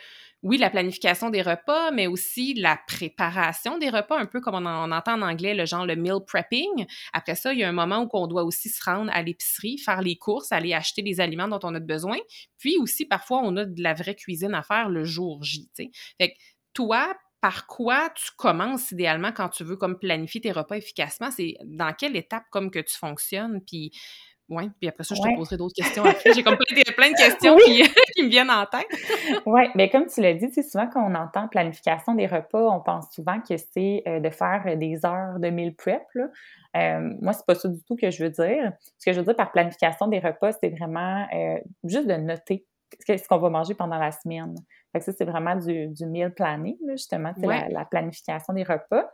[0.44, 4.92] oui, la planification des repas, mais aussi la préparation des repas, un peu comme on,
[4.92, 6.84] entend en anglais, le genre le meal prepping.
[7.14, 9.78] Après ça, il y a un moment où on doit aussi se rendre à l'épicerie,
[9.78, 12.18] faire les courses, aller acheter les aliments dont on a besoin.
[12.58, 15.70] Puis aussi, parfois, on a de la vraie cuisine à faire le jour J.
[16.18, 16.34] Fait
[16.74, 21.30] toi, par quoi tu commences idéalement quand tu veux comme planifier tes repas efficacement?
[21.30, 23.62] C'est dans quelle étape comme que tu fonctionnes?
[23.66, 23.92] Puis
[24.50, 26.32] Oui, puis après ça, je te poserai d'autres questions après.
[26.34, 27.82] J'ai comme plein de questions qui,
[28.14, 28.86] qui, me viennent en tête.
[29.46, 33.10] oui, mais comme tu l'as dit, souvent quand on entend planification des repas, on pense
[33.12, 36.02] souvent que c'est euh, de faire des heures de meal prep.
[36.14, 36.28] Là.
[36.76, 38.72] Euh, moi, c'est pas ça du tout que je veux dire.
[38.98, 42.66] Ce que je veux dire par planification des repas, c'est vraiment euh, juste de noter
[43.06, 44.54] ce qu'on va manger pendant la semaine.
[44.92, 49.04] Fait que ça, c'est vraiment du, du meal planning, justement, c'est la, planification des repas.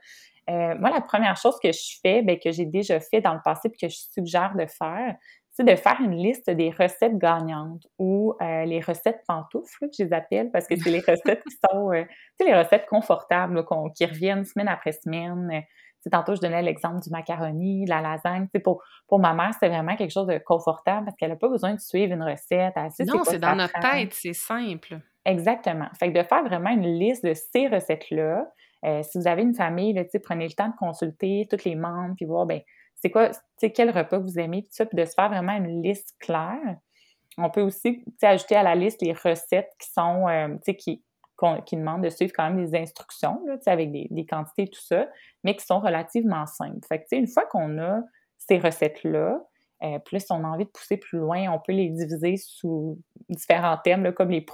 [0.49, 3.41] Euh, moi, la première chose que je fais, bien, que j'ai déjà fait dans le
[3.45, 5.17] passé et que je suggère de faire,
[5.53, 10.05] c'est de faire une liste des recettes gagnantes ou euh, les recettes pantoufles, que je
[10.05, 13.65] les appelle, parce que c'est les recettes qui sont, euh, tu sais, les recettes confortables,
[13.95, 15.63] qui reviennent semaine après semaine.
[16.11, 18.49] Tantôt, je donnais l'exemple du macaroni, de la lasagne.
[18.65, 21.75] pour, pour ma mère, c'est vraiment quelque chose de confortable parce qu'elle n'a pas besoin
[21.75, 22.75] de suivre une recette.
[23.07, 25.01] non, c'est dans notre tête, c'est simple.
[25.25, 25.89] Exactement.
[25.99, 28.47] Fait que de faire vraiment une liste de ces recettes-là,
[28.85, 32.15] euh, si vous avez une famille, là, prenez le temps de consulter tous les membres,
[32.17, 32.61] puis voir, ben
[32.97, 33.31] c'est quoi,
[33.75, 36.77] quel repas vous aimez, puis ça, puis de se faire vraiment une liste claire.
[37.39, 41.03] On peut aussi ajouter à la liste les recettes qui sont, euh, qui,
[41.67, 45.09] qui demandent de suivre quand même des instructions, là, avec des, des, quantités tout ça,
[45.45, 46.87] mais qui sont relativement simples.
[46.89, 48.01] Fait que, une fois qu'on a
[48.39, 49.41] ces recettes-là,
[49.83, 52.99] euh, plus on a envie de pousser plus loin, on peut les diviser sous
[53.29, 54.45] différents thèmes, là, comme les,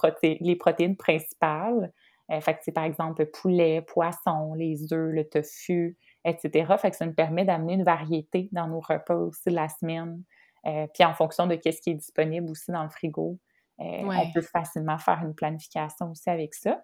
[0.40, 1.92] les protéines principales,
[2.30, 6.74] euh, fait que par exemple poulet, poisson, les œufs, le tofu, etc.
[6.78, 10.22] Fait que ça nous permet d'amener une variété dans nos repas aussi de la semaine.
[10.66, 13.38] Euh, puis en fonction de ce qui est disponible aussi dans le frigo,
[13.80, 16.82] euh, on peut facilement faire une planification aussi avec ça.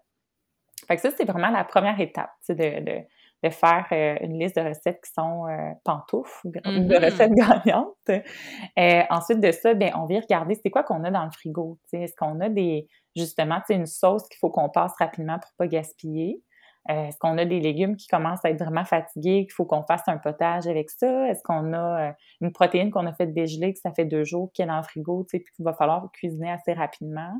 [0.87, 3.00] Fait que ça, c'est vraiment la première étape, de, de,
[3.44, 3.87] de, faire
[4.20, 5.46] une liste de recettes qui sont
[5.85, 7.05] pantoufles ou de mm-hmm.
[7.05, 7.33] recettes
[8.76, 9.09] gagnantes.
[9.11, 11.78] ensuite de ça, bien, on vient regarder c'est quoi qu'on a dans le frigo.
[11.92, 16.42] Est-ce qu'on a des, justement, une sauce qu'il faut qu'on passe rapidement pour pas gaspiller?
[16.90, 19.85] Euh, est-ce qu'on a des légumes qui commencent à être vraiment fatigués, qu'il faut qu'on
[19.85, 21.29] fasse un potage avec ça?
[21.29, 24.51] Est-ce qu'on a euh, une protéine qu'on a fait dégeler, que ça fait deux jours,
[24.53, 27.33] qui est dans le frigo, tu sais, puis qu'il va falloir cuisiner assez rapidement?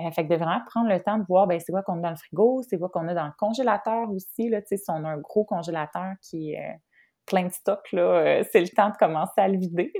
[0.00, 2.02] Euh, fait que de vraiment prendre le temps de voir, ben c'est quoi qu'on a
[2.02, 4.90] dans le frigo, c'est quoi qu'on a dans le congélateur aussi, là, tu sais, si
[4.90, 6.80] on a un gros congélateur qui est
[7.26, 9.92] plein de stock, là, c'est le temps de commencer à le vider,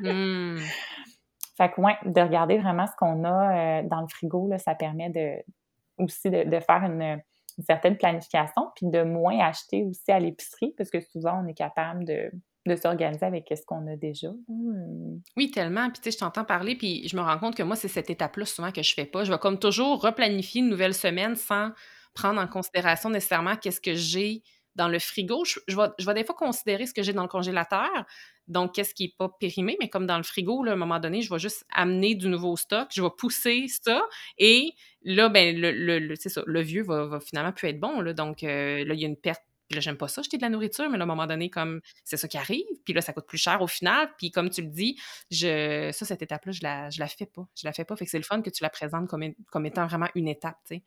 [0.00, 0.58] mmh.
[1.56, 5.08] Fait que, ouais, de regarder vraiment ce qu'on a dans le frigo, là, ça permet
[5.08, 5.42] de,
[5.98, 7.18] aussi de, faire une,
[7.62, 12.04] certaine planification, puis de moins acheter aussi à l'épicerie, parce que souvent, on est capable
[12.04, 12.30] de,
[12.76, 14.28] s'organiser avec ce qu'on a déjà.
[14.48, 15.20] Mmh.
[15.36, 15.88] Oui, tellement.
[15.90, 18.10] Puis, tu sais, je t'entends parler, puis je me rends compte que moi, c'est cette
[18.10, 19.22] étape-là souvent que je fais pas.
[19.22, 21.70] Je vais comme toujours replanifier une nouvelle semaine sans
[22.12, 24.42] prendre en considération nécessairement qu'est-ce que j'ai
[24.76, 25.44] dans le frigo.
[25.44, 27.90] Je, vais, des fois considérer ce que j'ai dans le congélateur,
[28.48, 31.20] donc, qu'est-ce qui n'est pas périmé, mais comme dans le frigo, à un moment donné,
[31.20, 34.02] je vais juste amener du nouveau stock, je vais pousser ça,
[34.38, 38.02] et là, ben, le, vieux va, finalement plus être bon.
[38.12, 39.42] Donc, euh, là, il y a une perte.
[39.68, 41.50] Puis là, j'aime pas ça, jeter de la nourriture, mais là, à un moment donné,
[41.50, 44.08] comme c'est ça qui arrive, puis là, ça coûte plus cher au final.
[44.16, 44.96] Puis comme tu le dis,
[45.32, 47.48] je, ça, cette étape-là, je la, la fais pas.
[47.60, 47.96] Je la fais pas.
[47.96, 50.80] Fait c'est le fun que tu la présentes comme, étant vraiment une étape, tu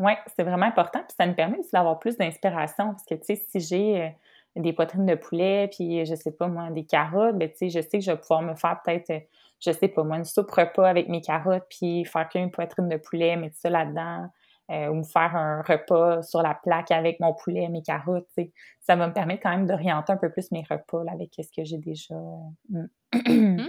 [0.00, 1.00] oui, c'est vraiment important.
[1.00, 2.90] Puis ça nous permet aussi d'avoir plus d'inspiration.
[2.92, 4.08] Parce que, tu sais, si j'ai euh,
[4.56, 7.80] des poitrines de poulet, puis je sais pas moi, des carottes, ben tu sais, je
[7.80, 9.20] sais que je vais pouvoir me faire peut-être, euh,
[9.60, 12.96] je sais pas moi, une soupe repas avec mes carottes, puis faire qu'une poitrine de
[12.96, 14.30] poulet, mettre ça là-dedans,
[14.70, 18.44] euh, ou me faire un repas sur la plaque avec mon poulet, mes carottes, tu
[18.44, 18.52] sais.
[18.80, 21.52] Ça va me permettre quand même d'orienter un peu plus mes repas là, avec ce
[21.54, 22.14] que j'ai déjà.
[22.14, 22.86] Euh,
[23.26, 23.68] mm.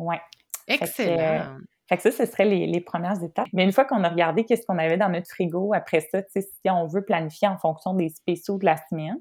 [0.00, 0.20] Ouais.
[0.66, 1.58] Excellent.
[1.88, 3.48] Fait que ça, ce serait les, premières étapes.
[3.52, 6.70] Mais une fois qu'on a regardé qu'est-ce qu'on avait dans notre frigo, après ça, si
[6.70, 9.20] on veut planifier en fonction des spéciaux de la semaine,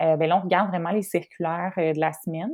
[0.00, 2.52] euh, ben là, on regarde vraiment les circulaires euh, de la semaine.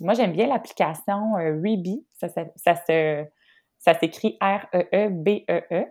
[0.00, 2.06] Moi, j'aime bien l'application euh, Reebee.
[2.12, 2.74] Ça, ça,
[3.78, 5.64] ça s'écrit R-E-E-B-E-E.
[5.72, 5.86] E e.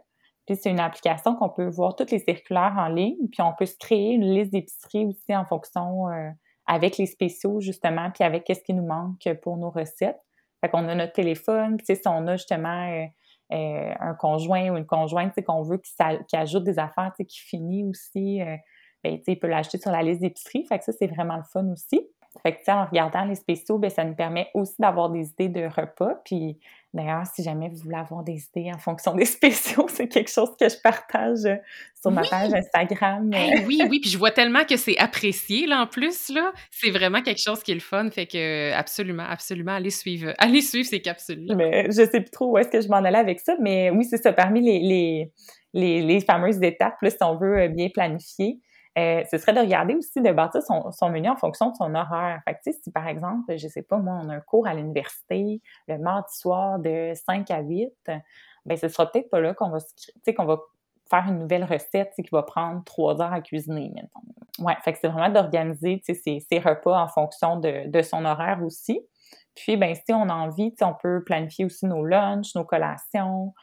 [0.48, 3.66] Puis c'est une application qu'on peut voir toutes les circulaires en ligne, puis on peut
[3.66, 6.30] se créer une liste d'épicerie aussi en fonction euh,
[6.66, 10.20] avec les spéciaux justement, puis avec qu'est-ce qui nous manque pour nos recettes.
[10.68, 13.06] Fait qu'on a notre téléphone, si on a justement euh,
[13.54, 18.42] euh, un conjoint ou une conjointe qu'on veut qui, ajoute des affaires, qui finit aussi,
[18.42, 18.58] euh,
[19.02, 20.66] ben, il peut l'acheter sur la liste d'épicerie.
[20.66, 22.02] Fait que ça, c'est vraiment le fun aussi.
[22.44, 25.66] Fait que, en regardant les spéciaux, ben, ça nous permet aussi d'avoir des idées de
[25.66, 26.22] repas.
[26.26, 26.58] Puis,
[26.94, 30.50] d'ailleurs, si jamais vous voulez avoir des idées en fonction des spéciaux, c'est quelque chose
[30.60, 31.60] que je partage
[32.00, 33.32] sur ma page Instagram.
[33.66, 36.52] oui, oui, puis je vois tellement que c'est apprécié, là, en plus, là.
[36.72, 38.10] C'est vraiment quelque chose qui est le fun.
[38.10, 42.52] Fait que, absolument, absolument, allez suivre, allez suivre ces capsules Mais je sais plus trop
[42.52, 44.34] où est-ce que je m'en allais avec ça, mais oui, c'est ça.
[44.34, 45.32] Parmi les, les,
[45.74, 48.60] les, les fameuses étapes, là, si on veut euh, bien planifier,
[48.98, 52.42] euh, ce serait de regarder aussi de bâtir son, menu en fonction de son horaire.
[52.48, 55.98] Fait si par exemple, je sais pas, moi, on a un cours à l'université le
[55.98, 57.94] mardi soir de 5 à 8,
[58.66, 59.80] ben ce sera peut-être pas là qu'on va,
[60.36, 60.58] qu'on va
[61.10, 64.66] faire une nouvelle recette qui va prendre trois heures à cuisiner, mettons.
[64.66, 68.64] Ouais, fait que c'est vraiment d'organiser ses, ses repas en fonction de, de son horaire
[68.64, 69.00] aussi.
[69.56, 73.54] puis, ben, si on a envie, on peut planifier aussi nos lunchs, nos collations.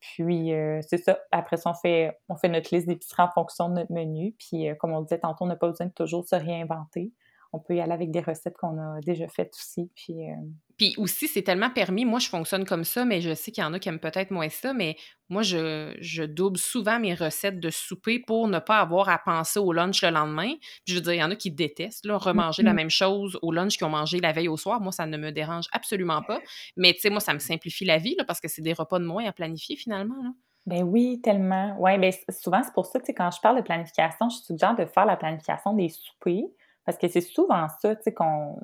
[0.00, 0.52] Puis,
[0.88, 1.18] c'est ça.
[1.32, 4.34] Après ça, on fait, on fait notre liste d'épicerie en fonction de notre menu.
[4.38, 7.12] Puis, comme on disait tantôt, on n'a pas besoin de toujours se réinventer
[7.52, 9.90] on peut y aller avec des recettes qu'on a déjà faites aussi.
[9.94, 10.34] Puis, euh,
[10.76, 12.04] puis aussi, c'est tellement permis.
[12.04, 14.30] Moi, je fonctionne comme ça, mais je sais qu'il y en a qui aiment peut-être
[14.30, 14.74] moins ça.
[14.74, 14.96] Mais
[15.28, 19.72] moi, je, double souvent mes recettes de souper pour ne pas avoir à penser au
[19.72, 20.52] lunch le lendemain.
[20.84, 22.74] Puis je veux dire, il y en a qui détestent là, remanger la mm-hmm.
[22.74, 24.80] même chose au lunch qu'ils ont mangé la veille au soir.
[24.80, 26.40] Moi, ça ne me dérange absolument pas.
[26.76, 29.04] Mais tu sais, moi, ça me simplifie la vie parce que c'est des repas de
[29.04, 30.22] moins à planifier finalement.
[30.22, 30.30] Là.
[30.66, 31.76] Ben oui, tellement.
[31.78, 34.74] Oui, mais ben, souvent, c'est pour ça, que quand je parle de planification, je suggère
[34.74, 36.42] de faire la planification des soupers
[36.86, 38.56] parce que c'est souvent ça, tu sais, qu'on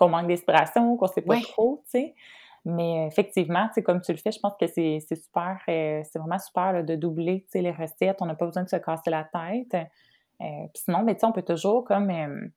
[0.00, 2.14] manque d'inspiration, qu'on sait pas trop, tu sais.
[2.64, 6.18] Mais effectivement, tu sais, comme tu le fais, je pense que c'est super, euh, c'est
[6.18, 8.18] vraiment super de doubler, tu sais, les recettes.
[8.20, 9.74] On n'a pas besoin de se casser la tête.
[9.74, 12.48] Euh, puis sinon, ben, tu sais, on peut toujours comme euh,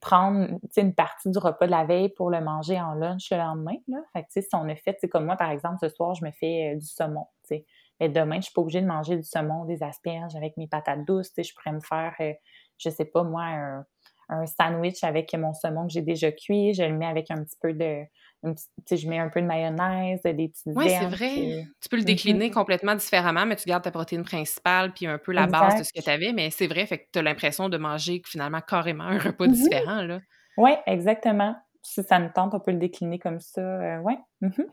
[0.00, 3.30] prendre, tu sais, une partie du repas de la veille pour le manger en lunch
[3.30, 3.98] le lendemain, là.
[4.12, 5.88] Fait que, tu sais, si on a fait, tu sais, comme moi, par exemple, ce
[5.88, 7.66] soir, je me fais du saumon, tu sais.
[8.00, 11.04] Mais demain, je suis pas obligée de manger du saumon, des asperges avec mes patates
[11.06, 11.44] douces, tu sais.
[11.44, 12.14] Je pourrais me faire,
[12.78, 13.86] je sais pas, moi, un
[14.28, 16.74] un sandwich avec mon saumon que j'ai déjà cuit.
[16.74, 18.02] Je le mets avec un petit peu de.
[18.44, 21.66] je mets un peu de mayonnaise, des petites Oui, c'est vrai.
[21.80, 22.52] Tu peux le décliner mm-hmm.
[22.52, 25.92] complètement différemment, mais tu gardes ta protéine principale puis un peu la base de ce
[25.92, 26.32] que tu avais.
[26.32, 29.52] Mais c'est vrai, fait que tu as l'impression de manger finalement carrément un repas mm-hmm.
[29.52, 30.02] différent.
[30.02, 30.20] là.
[30.56, 31.56] Oui, exactement.
[31.82, 33.60] Si ça me tente, on peut le décliner comme ça.
[33.60, 34.14] Euh, oui.
[34.42, 34.66] Mm-hmm.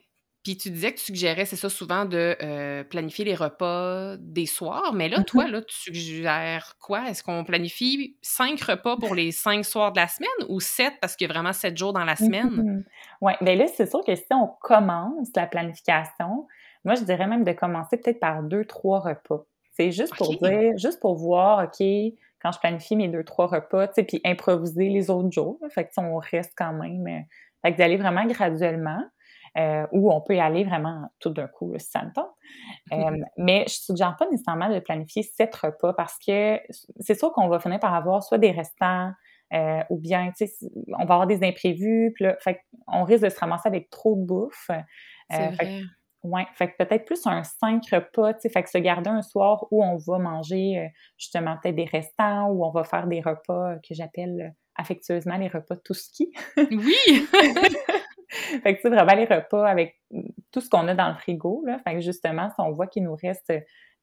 [0.46, 4.46] Puis tu disais que tu suggérais, c'est ça, souvent de euh, planifier les repas des
[4.46, 4.94] soirs.
[4.94, 5.52] Mais là, toi, mm-hmm.
[5.52, 7.10] là, tu suggères quoi?
[7.10, 11.16] Est-ce qu'on planifie cinq repas pour les cinq soirs de la semaine ou sept parce
[11.16, 12.50] qu'il y a vraiment sept jours dans la semaine?
[12.50, 12.84] Mm-hmm.
[13.22, 16.46] Oui, bien là, c'est sûr que si on commence la planification,
[16.84, 19.46] moi, je dirais même de commencer peut-être par deux, trois repas.
[19.72, 21.84] C'est juste pour dire, juste pour voir, OK,
[22.40, 25.58] quand je planifie mes deux, trois repas, tu sais, puis improviser les autres jours.
[25.70, 27.08] fait que on reste quand même.
[27.08, 27.22] Euh,
[27.64, 29.02] fait que d'aller vraiment graduellement.
[29.58, 32.30] Euh, ou on peut y aller vraiment tout d'un coup si ça me tente.
[32.92, 36.60] Euh, mais je suggère pas nécessairement de planifier sept repas parce que
[37.00, 39.12] c'est sûr qu'on va finir par avoir soit des restants
[39.54, 40.68] euh, ou bien, tu sais,
[41.00, 44.16] on va avoir des imprévus, puis là, fait on risque de se ramasser avec trop
[44.16, 44.70] de bouffe.
[45.30, 45.82] C'est vrai.
[46.24, 49.22] Ouais, fait que peut-être plus un cinq repas, tu sais, fait que se garder un
[49.22, 53.76] soir où on va manger justement peut-être des restants, ou on va faire des repas
[53.88, 56.34] que j'appelle affectueusement les repas tout ski.
[56.58, 57.28] oui!
[58.64, 60.00] fait que, tu vraiment les repas avec
[60.52, 61.80] tout ce qu'on a dans le frigo, là.
[61.80, 63.52] Fait que, justement, si on voit qu'il nous reste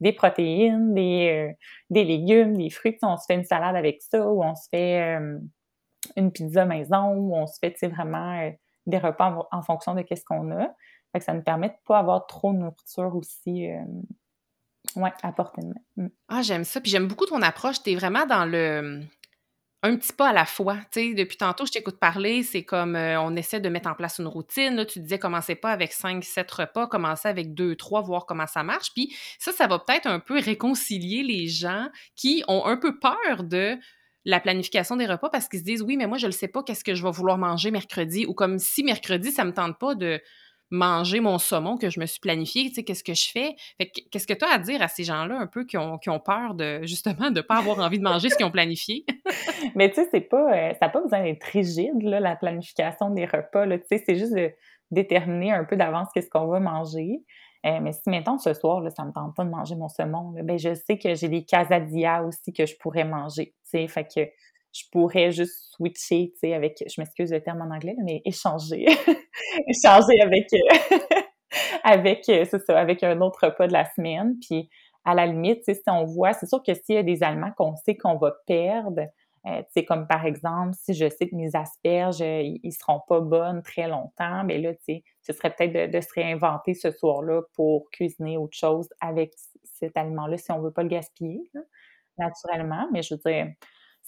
[0.00, 1.52] des protéines, des, euh,
[1.90, 5.16] des légumes, des fruits, on se fait une salade avec ça, ou on se fait
[5.16, 5.38] euh,
[6.16, 8.50] une pizza maison, ou on se fait, vraiment euh,
[8.86, 10.68] des repas en, fonction de qu'est-ce qu'on a.
[11.12, 13.68] Fait que ça nous permet de pas avoir trop de nourriture aussi,
[14.96, 15.74] ouais, à portée de main.
[15.96, 16.08] Mm.
[16.28, 16.80] Ah, j'aime ça.
[16.80, 17.82] Puis j'aime beaucoup ton approche.
[17.82, 19.02] Tu es vraiment dans le
[19.84, 20.76] un petit pas à la fois.
[20.92, 23.94] Tu sais, depuis tantôt, je t'écoute parler, c'est comme euh, on essaie de mettre en
[23.94, 24.86] place une routine.
[24.86, 28.62] Tu disais, commencez pas avec 5, 7 repas, commencez avec 2, 3, voir comment ça
[28.62, 28.92] marche.
[28.94, 33.42] Puis ça, ça va peut-être un peu réconcilier les gens qui ont un peu peur
[33.42, 33.76] de
[34.24, 36.62] la planification des repas parce qu'ils se disent, oui, mais moi, je ne sais pas
[36.62, 38.24] qu'est-ce que je vais vouloir manger mercredi.
[38.26, 40.20] Ou comme si mercredi, ça me tente pas de
[40.72, 43.54] manger mon saumon que je me suis planifié, tu sais, qu'est-ce que je fais?
[44.10, 46.80] qu'est-ce que tu as à dire à ces gens-là un peu qui ont, peur de,
[46.82, 49.04] justement, de ne pas avoir envie de manger ce qu'ils ont planifié?
[49.76, 53.10] Mais tu sais, c'est pas, euh, ça n'a pas besoin d'être rigide, là, la planification
[53.10, 54.50] des repas, tu sais, c'est juste de
[54.90, 57.22] déterminer un peu d'avance qu'est-ce qu'on va manger.
[57.64, 60.32] Euh, mais si, mettons, ce soir, là, ça me tente pas de manger mon saumon,
[60.42, 64.04] ben, je sais que j'ai des quesadillas aussi que je pourrais manger, tu sais, fait
[64.04, 64.20] que
[64.72, 68.86] je pourrais juste switcher, tu sais, avec, je m'excuse le terme en anglais, mais échanger.
[69.68, 70.98] échanger avec, euh,
[71.84, 74.36] avec, euh, c'est ça, avec un autre repas de la semaine.
[74.40, 74.70] Puis,
[75.04, 77.76] à la limite, si on voit, c'est sûr que s'il y a des aliments qu'on
[77.76, 79.02] sait qu'on va perdre,
[79.46, 83.62] euh, comme par exemple, si je sais que mes asperges, ils ils seront pas bonnes
[83.62, 87.42] très longtemps, mais ben là, tu sais, ce serait peut-être de, se réinventer ce soir-là
[87.54, 89.32] pour cuisiner autre chose avec
[89.64, 91.42] cet aliment-là, si on veut pas le gaspiller,
[92.16, 92.86] naturellement.
[92.92, 93.48] Mais je veux dire,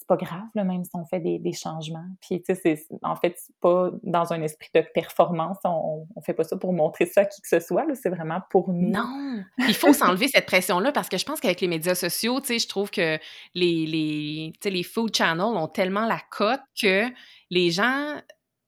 [0.05, 2.05] c'est pas grave, là, même si on fait des, changements.
[2.21, 5.57] Puis, tu sais, en fait, c'est pas dans un esprit de performance.
[5.65, 7.87] On, on fait pas ça pour montrer ça à qui que ce soit.
[7.95, 8.91] C'est vraiment pour nous.
[8.91, 9.43] Non!
[9.67, 12.59] Il faut s'enlever cette pression-là parce que je pense qu'avec les médias sociaux, tu sais,
[12.59, 13.19] je trouve que
[13.55, 17.07] les, les, les food channels ont tellement la cote que
[17.51, 18.17] les gens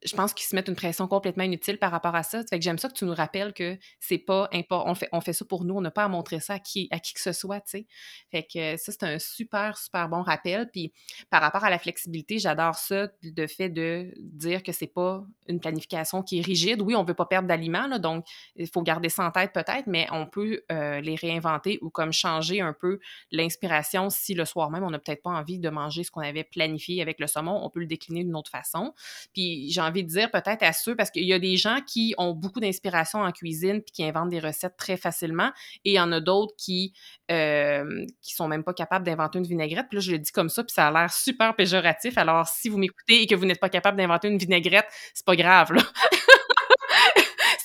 [0.05, 2.43] je pense qu'ils se mettent une pression complètement inutile par rapport à ça.
[2.49, 4.91] Fait que j'aime ça que tu nous rappelles que c'est pas important.
[4.91, 6.89] On fait, on fait ça pour nous, on n'a pas à montrer ça à qui,
[6.91, 7.87] à qui que ce soit, tu sais.
[8.31, 10.69] Fait que ça, c'est un super, super bon rappel.
[10.71, 10.93] Puis
[11.31, 15.61] par rapport à la flexibilité, j'adore ça, le fait de dire que c'est pas une
[15.61, 16.83] planification qui est rigide.
[16.83, 20.07] Oui, on veut pas perdre d'aliments, donc il faut garder ça en tête peut-être, mais
[20.13, 22.99] on peut euh, les réinventer ou comme changer un peu
[23.31, 26.45] l'inspiration si le soir même, on n'a peut-être pas envie de manger ce qu'on avait
[26.45, 28.93] planifié avec le saumon, on peut le décliner d'une autre façon.
[29.33, 32.15] Puis j'en envie de dire peut-être à ceux, parce qu'il y a des gens qui
[32.19, 35.51] ont beaucoup d'inspiration en cuisine puis qui inventent des recettes très facilement,
[35.85, 36.93] et il y en a d'autres qui
[37.31, 39.87] euh, qui sont même pas capables d'inventer une vinaigrette.
[39.89, 42.19] Puis là, je le dis comme ça, puis ça a l'air super péjoratif.
[42.19, 45.37] Alors, si vous m'écoutez et que vous n'êtes pas capable d'inventer une vinaigrette, c'est pas
[45.37, 45.83] grave, là.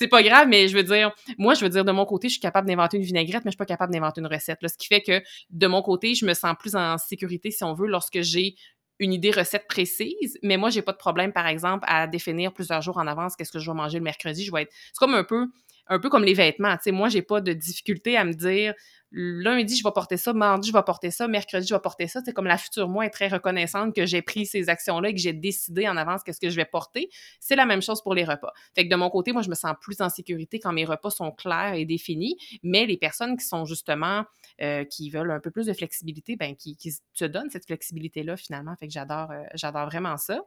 [0.02, 2.34] c'est pas grave, mais je veux dire, moi, je veux dire, de mon côté, je
[2.34, 4.58] suis capable d'inventer une vinaigrette, mais je suis pas capable d'inventer une recette.
[4.68, 7.74] ce qui fait que, de mon côté, je me sens plus en sécurité, si on
[7.74, 8.56] veut, lorsque j'ai
[9.00, 12.82] une idée recette précise, mais moi, j'ai pas de problème, par exemple, à définir plusieurs
[12.82, 14.46] jours en avance qu'est-ce que je vais manger le mercredi.
[14.46, 14.72] Je vais être.
[14.72, 15.48] C'est comme un peu
[15.88, 16.78] un peu comme les vêtements.
[16.82, 18.74] Tu moi, j'ai pas de difficulté à me dire
[19.12, 22.22] lundi, je vais porter ça, mardi, je vais porter ça, mercredi, je vais porter ça.
[22.24, 25.20] C'est comme la future moi est très reconnaissante que j'ai pris ces actions-là et que
[25.20, 27.10] j'ai décidé en avance qu'est-ce que je vais porter.
[27.40, 28.54] C'est la même chose pour les repas.
[28.74, 31.10] Fait que de mon côté, moi, je me sens plus en sécurité quand mes repas
[31.10, 34.24] sont clairs et définis, mais les personnes qui sont justement,
[34.62, 38.38] euh, qui veulent un peu plus de flexibilité, ben, qui, qui se donnent cette flexibilité-là
[38.38, 38.76] finalement.
[38.80, 40.42] Fait que j'adore, euh, j'adore vraiment ça.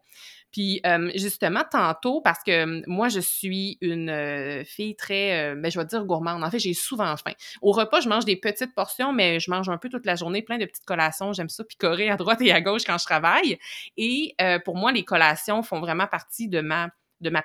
[0.53, 5.85] Puis euh, justement, tantôt, parce que moi, je suis une fille très, ben, je vais
[5.85, 6.43] dire gourmande.
[6.43, 7.35] En fait, j'ai souvent faim.
[7.61, 10.17] Au repas, je mange des petits petite portion, mais je mange un peu toute la
[10.17, 11.33] journée, plein de petites collations.
[11.33, 13.59] J'aime ça picorer à droite et à gauche quand je travaille.
[13.97, 16.91] Et euh, pour moi, les collations font vraiment partie de ma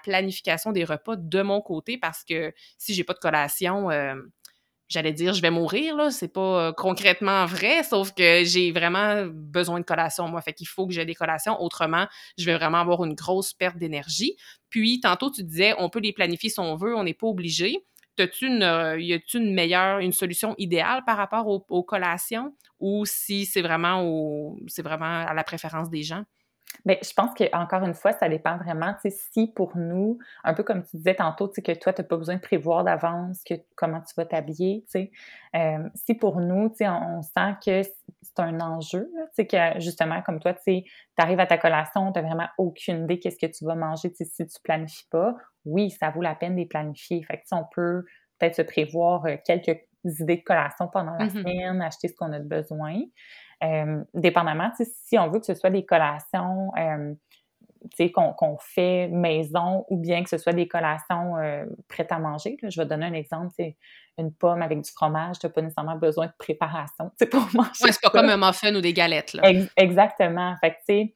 [0.03, 4.15] planification des repas de mon côté parce que si j'ai pas de collation, euh,
[4.89, 9.25] j'allais dire je vais mourir là, c'est pas euh, concrètement vrai, sauf que j'ai vraiment
[9.27, 12.79] besoin de collation moi, fait qu'il faut que j'ai des collations, autrement je vais vraiment
[12.79, 14.35] avoir une grosse perte d'énergie.
[14.69, 17.85] Puis tantôt tu disais on peut les planifier si on veut, on n'est pas obligé.
[18.41, 23.45] Une, euh, y a-tu une meilleure, une solution idéale par rapport aux, collations ou si
[23.45, 26.23] c'est vraiment, vraiment à la préférence des gens?
[26.86, 28.95] Bien, je pense qu'encore une fois, ça dépend vraiment.
[29.03, 32.36] Si pour nous, un peu comme tu disais tantôt, que toi, tu n'as pas besoin
[32.36, 34.86] de prévoir d'avance que, comment tu vas t'habiller,
[35.55, 37.82] euh, si pour nous, on, sent que
[38.21, 40.84] c'est un enjeu, que justement, comme toi, tu
[41.17, 44.25] arrives à ta collation, tu n'as vraiment aucune idée qu'est-ce que tu vas manger si
[44.25, 47.23] tu ne planifies pas, oui, ça vaut la peine de les planifier.
[47.23, 48.05] Fait que, on peut
[48.37, 51.29] peut-être se prévoir euh, quelques idées de collation pendant la mm-hmm.
[51.31, 53.01] semaine, acheter ce qu'on a besoin.
[53.63, 57.13] Euh, dépendamment, si on veut que ce soit des collations euh,
[58.13, 62.57] qu'on fait maison ou bien que ce soit des collations euh, prêtes à manger.
[62.61, 63.77] je vais donner un exemple, c'est
[64.17, 67.83] une pomme avec du fromage, tu n'as pas nécessairement besoin de préparation pour manger.
[67.83, 69.33] Ouais, c'est pas comme un muffin ou des galettes.
[69.33, 69.43] Là.
[69.75, 70.55] exactement.
[70.61, 71.11] Fait que,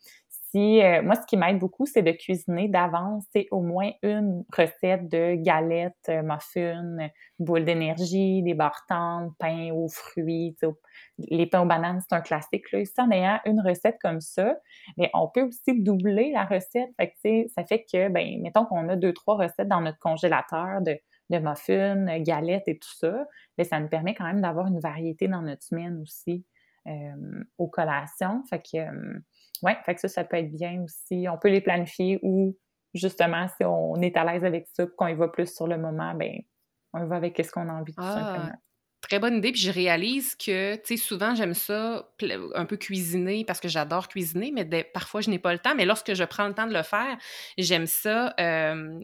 [0.55, 5.35] euh, moi, ce qui m'aide beaucoup, c'est de cuisiner d'avance, au moins une recette de
[5.35, 8.85] galettes, euh, muffins, boules d'énergie, des barres
[9.39, 10.55] pain aux fruits,
[11.17, 12.71] les pains aux bananes, c'est un classique.
[12.71, 12.79] Là.
[12.99, 14.55] en ayant une recette comme ça,
[14.97, 16.89] mais on peut aussi doubler la recette.
[16.99, 20.97] Fait ça fait que, ben, mettons qu'on a deux, trois recettes dans notre congélateur de,
[21.29, 23.25] de muffins, galettes et tout ça,
[23.57, 26.45] mais ça nous permet quand même d'avoir une variété dans notre semaine aussi
[26.85, 28.43] euh, aux collations.
[28.49, 28.77] Fait que
[29.61, 31.27] oui, fait que ça, ça peut être bien aussi.
[31.29, 32.57] On peut les planifier ou
[32.93, 36.13] justement, si on est à l'aise avec ça, qu'on y va plus sur le moment,
[36.15, 36.39] ben
[36.93, 38.55] on va avec ce qu'on a envie tout ah, simplement.
[39.03, 39.51] Très bonne idée.
[39.51, 42.09] Puis je réalise que, tu souvent, j'aime ça
[42.55, 44.63] un peu cuisiner parce que j'adore cuisiner, mais
[44.93, 45.75] parfois, je n'ai pas le temps.
[45.75, 47.17] Mais lorsque je prends le temps de le faire,
[47.57, 48.33] j'aime ça,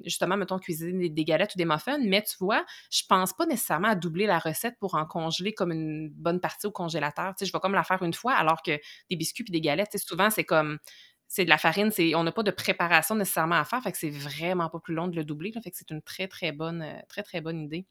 [0.05, 1.97] justement, mettons, cuisiner des, galettes ou des muffins.
[1.99, 5.73] Mais tu vois, je pense pas nécessairement à doubler la recette pour en congeler comme
[5.73, 7.35] une bonne partie au congélateur.
[7.37, 9.97] Tu je vais comme la faire une fois, alors que des biscuits et des galettes,
[9.97, 10.79] souvent, c'est comme
[11.27, 13.97] c'est de la farine, c'est on n'a pas de préparation nécessairement à faire, fait que
[13.99, 16.83] c'est vraiment pas plus long de le doubler, fait que c'est une très très bonne
[17.07, 17.85] très très bonne idée.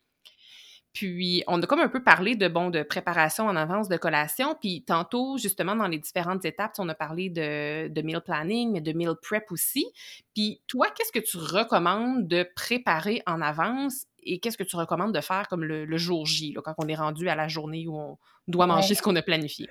[0.93, 4.57] Puis, on a comme un peu parlé de, bon, de préparation en avance de collation.
[4.61, 8.81] Puis, tantôt, justement, dans les différentes étapes, on a parlé de, de meal planning, mais
[8.81, 9.87] de meal prep aussi.
[10.35, 15.15] Puis, toi, qu'est-ce que tu recommandes de préparer en avance et qu'est-ce que tu recommandes
[15.15, 17.97] de faire comme le, jour J, là, quand on est rendu à la journée où
[17.99, 19.69] on doit manger ce qu'on a planifié?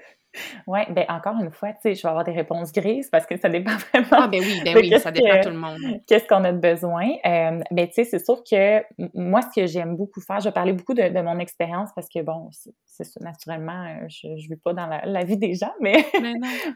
[0.67, 3.37] Oui, bien encore une fois, tu sais, je vais avoir des réponses grises parce que
[3.37, 4.07] ça dépend vraiment.
[4.11, 5.79] Ah, ben oui, ben oui, ça dépend tout le monde.
[6.07, 7.07] Qu'est-ce qu'on a de besoin.
[7.25, 10.53] Euh, ben, tu sais, c'est sûr que moi, ce que j'aime beaucoup faire, je vais
[10.53, 12.49] parler beaucoup de, mon expérience parce que, bon,
[12.85, 16.05] c'est ça, naturellement, euh, je ne vis pas dans la, vie des gens, mais,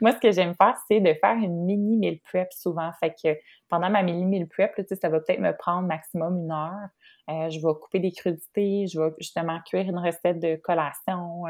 [0.02, 2.92] moi, ce que j'aime faire, c'est de faire une mini meal prep souvent.
[3.00, 3.38] Fait que
[3.70, 6.90] pendant ma mini meal prep, tu sais, ça va peut-être me prendre maximum une heure.
[7.30, 11.46] Euh, je vais couper des crudités, je vais justement cuire une recette de collation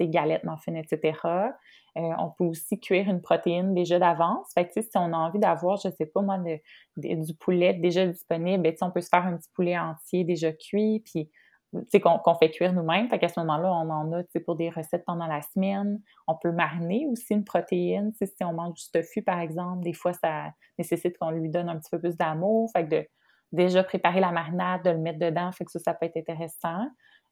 [0.00, 1.18] galettes, muffins, etc.
[1.96, 4.50] Euh, on peut aussi cuire une protéine déjà d'avance.
[4.54, 6.38] Fait que, si on a envie d'avoir, je sais pas moi,
[6.96, 11.02] du poulet déjà disponible, ben, on peut se faire un petit poulet entier déjà cuit,
[11.04, 11.30] puis
[12.00, 13.08] qu'on fait cuire nous-mêmes.
[13.08, 16.00] Fait qu'à ce moment-là, on en a pour des recettes pendant la semaine.
[16.26, 18.12] On peut mariner aussi une protéine.
[18.14, 21.78] Si on mange du tofu, par exemple, des fois, ça nécessite qu'on lui donne un
[21.78, 22.70] petit peu plus d'amour.
[22.74, 23.08] Fait que de
[23.52, 26.86] déjà préparer la marinade, de le mettre dedans, fait que ça, ça peut être intéressant.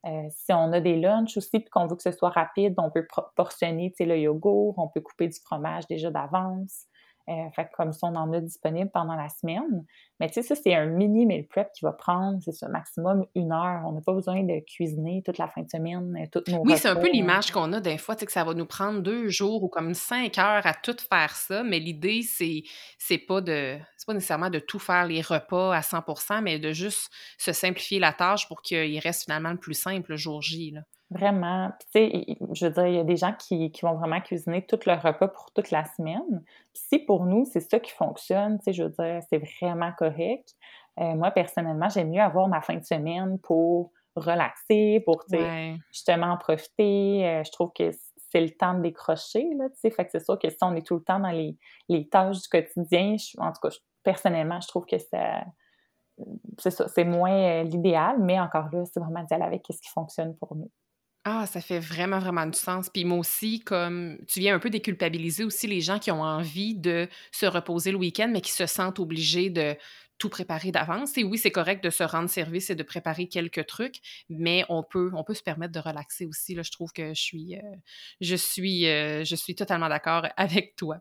[0.06, 2.90] Euh, si on a des lunchs aussi, puis qu'on veut que ce soit rapide, on
[2.90, 3.06] peut
[3.36, 6.86] portionner le yogourt, on peut couper du fromage déjà d'avance.
[7.30, 9.84] Euh, fait comme ça, on en a disponible pendant la semaine.
[10.18, 13.24] Mais tu sais, ça, c'est un mini meal prep qui va prendre, c'est ça, maximum
[13.36, 13.82] une heure.
[13.86, 16.76] On n'a pas besoin de cuisiner toute la fin de semaine, euh, toutes nos Oui,
[16.76, 19.00] c'est un peu l'image qu'on a des fois, tu sais, que ça va nous prendre
[19.00, 21.62] deux jours ou comme cinq heures à tout faire ça.
[21.62, 22.64] Mais l'idée, c'est,
[22.98, 26.72] c'est pas de, c'est pas nécessairement de tout faire les repas à 100% mais de
[26.72, 30.72] juste se simplifier la tâche pour qu'il reste finalement le plus simple le jour J.
[30.72, 30.80] Là.
[31.10, 31.72] Vraiment.
[31.80, 34.64] tu sais, je veux dire, il y a des gens qui, qui, vont vraiment cuisiner
[34.64, 36.44] tout leur repas pour toute la semaine.
[36.72, 40.54] si pour nous, c'est ça qui fonctionne, tu sais, je veux dire, c'est vraiment correct.
[41.00, 45.76] Euh, moi, personnellement, j'aime mieux avoir ma fin de semaine pour relaxer, pour, tu sais,
[45.90, 47.26] justement en profiter.
[47.26, 47.90] Euh, je trouve que
[48.32, 49.90] c'est le temps de décrocher, là, tu sais.
[49.90, 51.56] Fait que c'est sûr que si on est tout le temps dans les,
[51.88, 55.42] les tâches du quotidien, en tout cas, personnellement, je trouve que ça
[56.58, 59.80] c'est ça, c'est moins euh, l'idéal, mais encore là, c'est vraiment d'y aller avec ce
[59.80, 60.70] qui fonctionne pour nous.
[61.24, 62.88] Ah, ça fait vraiment, vraiment du sens.
[62.88, 66.74] Puis moi aussi, comme tu viens un peu déculpabiliser aussi les gens qui ont envie
[66.74, 69.76] de se reposer le week-end, mais qui se sentent obligés de
[70.16, 71.16] tout préparer d'avance.
[71.18, 73.96] Et oui, c'est correct de se rendre service et de préparer quelques trucs,
[74.30, 76.54] mais on peut, on peut se permettre de relaxer aussi.
[76.54, 77.60] Là, je trouve que je suis, euh,
[78.22, 81.00] je suis, euh, je suis totalement d'accord avec toi.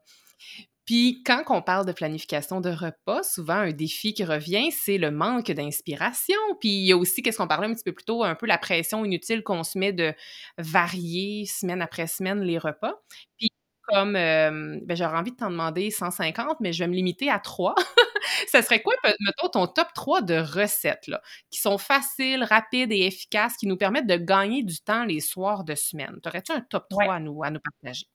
[0.90, 5.12] Puis quand on parle de planification de repas, souvent un défi qui revient, c'est le
[5.12, 6.40] manque d'inspiration.
[6.60, 8.48] Puis il y a aussi, qu'est-ce qu'on parlait un petit peu plus tôt, un peu
[8.48, 10.16] la pression inutile qu'on se met de
[10.58, 12.96] varier semaine après semaine les repas.
[13.38, 13.50] Puis
[13.84, 17.38] comme, euh, ben, j'aurais envie de t'en demander 150, mais je vais me limiter à
[17.38, 17.76] trois.
[18.48, 21.22] ça serait quoi, mettons, ton top 3 de recettes, là,
[21.52, 25.64] qui sont faciles, rapides et efficaces, qui nous permettent de gagner du temps les soirs
[25.64, 26.20] de semaine?
[26.24, 28.08] T'aurais-tu un top 3 à, nous, à nous partager?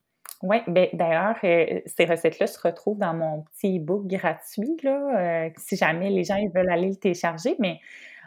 [0.45, 5.51] Oui, ben, d'ailleurs, euh, ces recettes-là se retrouvent dans mon petit e-book gratuit, là, euh,
[5.57, 7.57] si jamais les gens veulent aller le télécharger.
[7.61, 7.81] Mais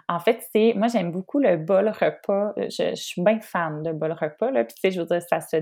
[0.07, 2.53] en fait, c'est moi, j'aime beaucoup le bol repas.
[2.57, 4.49] Euh, je, suis bien fan de bol repas.
[4.49, 4.63] Là.
[4.65, 5.57] Puis, tu sais, je veux dire, ça se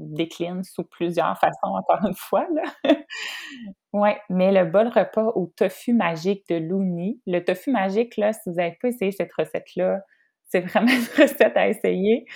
[0.00, 2.44] décline sous plusieurs façons, encore une fois.
[3.92, 7.18] oui, mais le bol repas au tofu magique de Looney.
[7.28, 10.00] Le tofu magique, là, si vous n'avez pas essayé cette recette-là,
[10.54, 12.26] c'est vraiment une recette à essayer.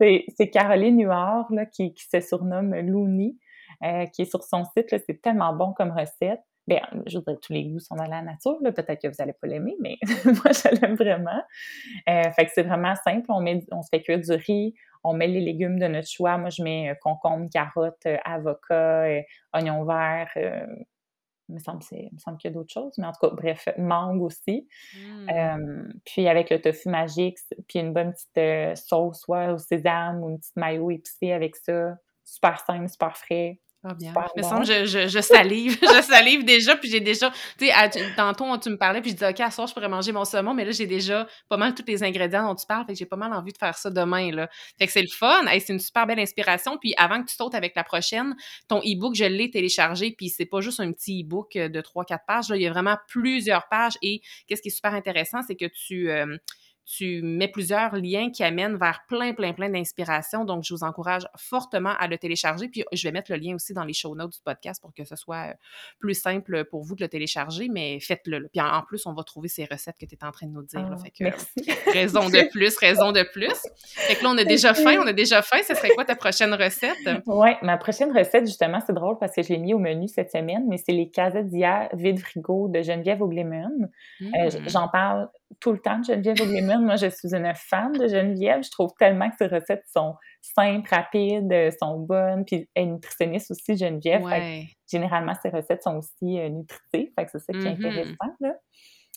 [0.00, 3.36] C'est Caroline Huard là, qui, se surnomme Looney,
[3.84, 4.88] euh, qui est sur son site.
[5.06, 6.40] C'est tellement bon comme recette.
[6.66, 8.58] Bien, je voudrais tous les goûts sont dans la nature.
[8.62, 11.42] Peut-être que vous n'allez pas l'aimer, mais moi, je l'aime vraiment.
[12.08, 13.26] Euh, fait que c'est vraiment simple.
[13.28, 16.38] On, met, on se fait cuire du riz, on met les légumes de notre choix.
[16.38, 20.30] Moi, je mets euh, concombre, carottes, avocat, oignon vert,
[21.50, 22.10] il me semble, qu'il
[22.44, 24.68] y a d'autres choses, mais en tout cas, bref, mangue aussi.
[24.96, 25.92] Mmh.
[26.04, 27.38] puis avec le tofu magique,
[27.68, 31.56] puis une bonne petite euh, sauce, soit au sésame ou une petite mayo épicée avec
[31.56, 31.96] ça.
[32.24, 33.60] Super simple, super frais.
[33.82, 34.12] Ah bien.
[34.36, 35.78] me semble je, je, je, salive.
[35.82, 37.30] je salive déjà, puis j'ai déjà.
[37.58, 40.12] Tu sais, tantôt, tu me parlais, puis je disais, OK, à soir, je pourrais manger
[40.12, 42.92] mon saumon, mais là, j'ai déjà pas mal tous les ingrédients dont tu parles, fait
[42.92, 44.50] que j'ai pas mal envie de faire ça demain, là.
[44.78, 45.44] Fait que c'est le fun.
[45.46, 46.76] c'est une super belle inspiration.
[46.76, 48.36] Puis avant que tu sautes avec la prochaine,
[48.68, 52.48] ton e-book, je l'ai téléchargé, puis c'est pas juste un petit e-book de 3-4 pages,
[52.50, 52.56] là.
[52.56, 53.94] Il y a vraiment plusieurs pages.
[54.02, 56.10] Et qu'est-ce qui est super intéressant, c'est que tu.
[56.10, 56.36] Euh,
[56.96, 60.44] tu mets plusieurs liens qui amènent vers plein, plein, plein d'inspiration.
[60.44, 62.68] Donc, je vous encourage fortement à le télécharger.
[62.68, 65.04] Puis, je vais mettre le lien aussi dans les show notes du podcast pour que
[65.04, 65.54] ce soit euh,
[66.00, 68.48] plus simple pour vous de le télécharger, mais faites-le.
[68.48, 70.64] Puis, en, plus, on va trouver ces recettes que tu es en train de nous
[70.64, 70.84] dire.
[71.00, 71.46] fait que, merci.
[71.92, 73.54] raison de plus, raison de plus.
[73.84, 75.58] Fait que là, on a déjà faim, on a déjà faim.
[75.62, 76.98] Ce serait quoi ta prochaine recette?
[77.26, 80.32] Oui, ma prochaine recette, justement, c'est drôle parce que je l'ai mis au menu cette
[80.32, 83.88] semaine, mais c'est les quesadillas vide frigo de Geneviève Auglemon.
[84.22, 84.68] Euh, mmh.
[84.68, 85.28] J'en parle
[85.58, 86.78] tout le temps de Geneviève Auglemon.
[86.78, 88.62] Moi, je suis une fan de Geneviève.
[88.62, 92.44] Je trouve tellement que ses recettes sont simples, rapides, euh, sont bonnes.
[92.44, 94.22] Puis elle est nutritionniste aussi, Geneviève.
[94.90, 97.12] généralement, ses recettes sont aussi euh, nutritives.
[97.18, 97.86] Fait que c'est ça qui est mm-hmm.
[97.86, 98.34] intéressant.
[98.40, 98.54] Là.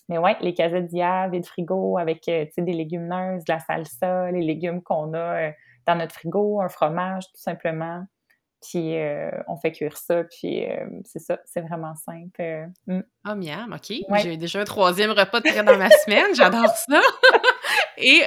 [0.09, 4.81] Mais ouais, les quesadillas vide frigo avec euh, des légumineuses, de la salsa, les légumes
[4.81, 5.51] qu'on a
[5.85, 8.03] dans notre frigo, un fromage, tout simplement.
[8.69, 12.41] Puis euh, on fait cuire ça, puis euh, c'est ça, c'est vraiment simple.
[12.41, 13.01] Euh, mm.
[13.25, 13.95] Ah, miam, OK.
[14.21, 17.01] J'ai déjà un troisième repas de près dans ma semaine, j'adore ça.
[17.97, 18.21] Et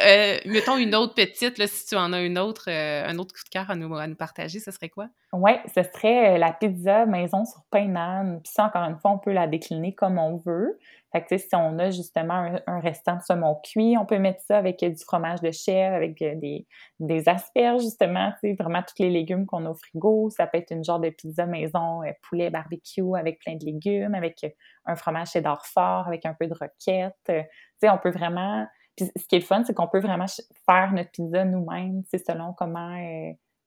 [0.46, 3.70] mettons une autre petite, si tu en as une autre, un autre coup de cœur
[3.70, 5.08] à nous, à nous partager, ce serait quoi?
[5.32, 8.40] Oui, ce serait la pizza maison sur pain d'âne.
[8.42, 10.78] Puis ça, encore une fois, on peut la décliner comme on veut.
[11.12, 14.58] Fait que, si on a justement un, restant de saumon cuit, on peut mettre ça
[14.58, 16.66] avec du fromage de chèvre, avec des,
[17.00, 20.30] des asperges, justement, vraiment tous les légumes qu'on a au frigo.
[20.30, 24.44] Ça peut être une genre de pizza maison, poulet barbecue avec plein de légumes, avec
[24.84, 27.16] un fromage cheddar fort, avec un peu de roquette.
[27.26, 27.34] Tu
[27.80, 28.66] sais, on peut vraiment...
[28.96, 30.26] Puis ce qui est le fun, c'est qu'on peut vraiment
[30.64, 32.96] faire notre pizza nous-mêmes, c'est selon comment,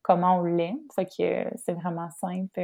[0.02, 0.80] comment on l'aime.
[0.96, 2.60] Fait que c'est vraiment simple.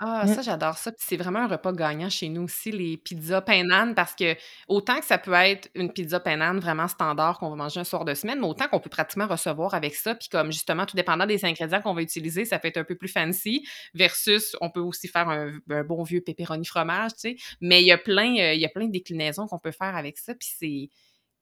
[0.00, 0.34] Ah, Mmh.
[0.34, 0.90] ça, j'adore ça.
[0.90, 4.34] Puis c'est vraiment un repas gagnant chez nous aussi, les pizzas pain d'âne, parce que
[4.66, 7.84] autant que ça peut être une pizza pain d'âne vraiment standard qu'on va manger un
[7.84, 10.16] soir de semaine, mais autant qu'on peut pratiquement recevoir avec ça.
[10.16, 12.96] Puis comme justement, tout dépendant des ingrédients qu'on va utiliser, ça peut être un peu
[12.96, 17.36] plus fancy, versus on peut aussi faire un, un bon vieux pepperoni fromage, tu sais.
[17.60, 19.94] Mais il y a plein, euh, il y a plein de déclinaisons qu'on peut faire
[19.94, 20.34] avec ça.
[20.34, 20.88] Puis c'est,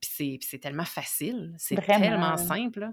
[0.02, 2.36] puis c'est, tellement facile, c'est tellement Vraiment.
[2.36, 2.90] simple.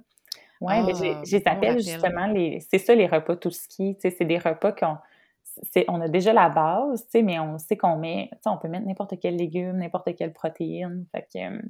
[0.61, 3.97] Ouais, mais j'ai Ah, je les appelle justement les c'est ça les repas tout ski,
[3.99, 4.97] c'est des repas qu'on
[5.71, 9.19] c'est on a déjà la base, mais on sait qu'on met on peut mettre n'importe
[9.19, 11.61] quel légume, n'importe quelle protéine, fait que,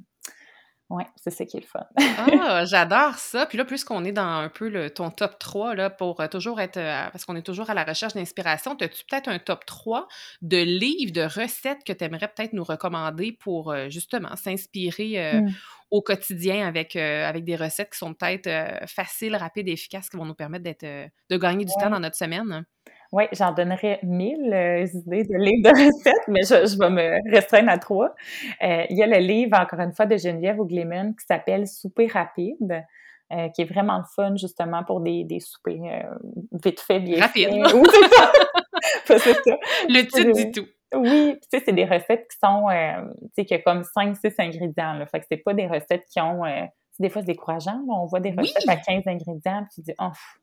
[0.90, 1.86] ouais, c'est ça qui est le fun.
[2.42, 3.46] Ah, j'adore ça.
[3.46, 6.60] Puis là, puisqu'on est dans un peu le, ton top 3, là, pour euh, toujours
[6.60, 10.08] être, euh, parce qu'on est toujours à la recherche d'inspiration, as-tu peut-être un top 3
[10.42, 15.40] de livres, de recettes que tu aimerais peut-être nous recommander pour euh, justement s'inspirer euh,
[15.40, 15.52] Mmh.
[15.90, 20.16] au quotidien avec, euh, avec des recettes qui sont peut-être euh, faciles, rapides efficaces, qui
[20.16, 22.64] vont nous permettre d'être, de gagner du temps dans notre semaine?
[23.12, 27.32] Ouais, j'en donnerais 1000 heu, idées de livres de recettes, mais je je vais me
[27.34, 28.14] restreindre à 3.
[28.62, 32.06] Heu, il y a le livre, encore une fois, de Geneviève Ogleman qui s'appelle Souper
[32.06, 32.84] rapide,
[33.32, 36.18] heu, qui est vraiment le fun justement pour des des soupers, heu,
[36.62, 37.50] vite fait, bien Rapide.
[37.50, 37.72] faits.
[37.72, 38.32] Oui, c'est ça!
[39.88, 40.66] Le titre dit tout.
[40.94, 44.34] Oui, tu sais, c'est des recettes qui sont, heu, tu sais, qui a comme 5-6
[44.38, 45.06] ingrédients, là.
[45.06, 47.94] Fait que c'est pas des recettes qui ont, sais, des fois, c'est décourageant, là.
[47.94, 48.50] On voit des Oui!
[48.54, 50.38] recettes à 15 ingrédients, puis tu dis: «Oh, pff,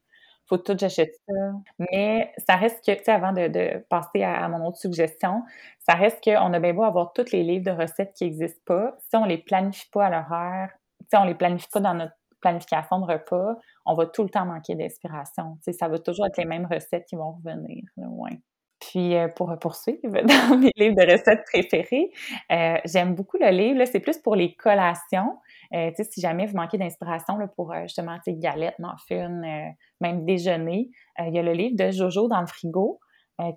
[0.48, 1.34] faut tout j'achète ça».
[1.80, 5.44] Mais ça reste que, tu sais, avant de de passer à mon autre suggestion,
[5.80, 8.98] ça reste qu'on a bien beau avoir tous les livres de recettes qui existent pas,
[9.10, 10.72] si on les planifie pas à l'horaire,
[11.02, 14.30] tu sais, on les planifie pas dans notre planification de repas, on va tout le
[14.30, 15.56] temps manquer d'inspiration.
[15.58, 18.40] Tu sais, ça va toujours être les mêmes recettes qui vont revenir, là, ouais.
[18.80, 20.00] Puis, heu, pour poursuivre
[20.52, 22.12] dans mes livres de recettes préférés,
[22.52, 25.38] heu, j'aime beaucoup le livre, c'est plus pour les collations.
[25.72, 29.72] Sais, si jamais vous manquez d'inspiration, pour, heu, justement, galettes, muffins, heu,
[30.02, 33.00] même déjeuner, il y a le livre de Jojo dans le frigo,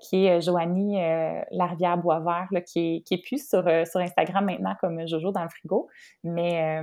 [0.03, 4.75] qui est, Joanie, heu, Larivière-Boisvert, là, qui est qui est plus sur, sur Instagram maintenant
[4.81, 5.89] comme Jojo dans le frigo.
[6.25, 6.81] Mais,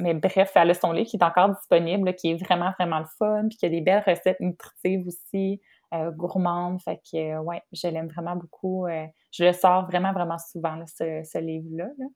[0.00, 2.98] mais bref, elle a son livre qui est encore disponible, là, qui est vraiment, vraiment
[3.00, 5.75] le fun, puis qui a des belles recettes nutritives aussi euh,
[6.10, 6.80] gourmande.
[6.82, 8.86] Fait que, euh, ouais, je l'aime vraiment beaucoup.
[8.86, 11.86] euh, je le sors vraiment, vraiment souvent, là, ce, ce livre-là.
[11.98, 12.04] là.
[12.06, 12.08] Mm.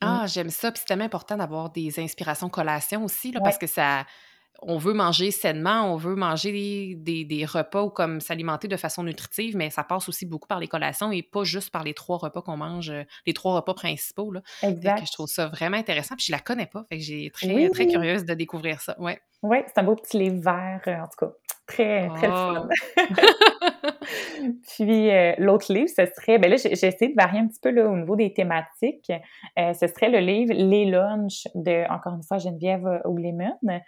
[0.00, 0.70] Ah, j'aime ça.
[0.72, 4.04] Puis c'est tellement important d'avoir des inspirations collation aussi, là, parce que ça,
[4.60, 8.76] on veut manger sainement, on veut manger des, des- des repas ou comme s'alimenter de
[8.76, 11.94] façon nutritive, mais ça passe aussi beaucoup par les collations et pas juste par les
[11.94, 14.40] trois repas qu'on mange, euh, les trois repas principaux, là.
[14.60, 15.12] Que je exact.
[15.12, 16.16] trouve ça vraiment intéressant.
[16.16, 18.94] Puis je la connais pas, fait que j'ai très, Oui, très curieuse de découvrir ça.
[19.00, 19.20] Ouais.
[19.42, 21.32] ouais, c'est un beau petit livre vert, euh, en tout cas.
[21.72, 22.68] Très, très le fun.
[22.68, 23.06] Oh!
[24.68, 27.70] Puis euh, l'autre livre, ce serait, ben là, j'ai essayé de varier un petit peu
[27.70, 29.10] là, au niveau des thématiques.
[29.58, 33.56] Euh, ce serait le livre Les lunchs de, encore une fois, Geneviève Ogleman.
[33.64, 33.78] Euh,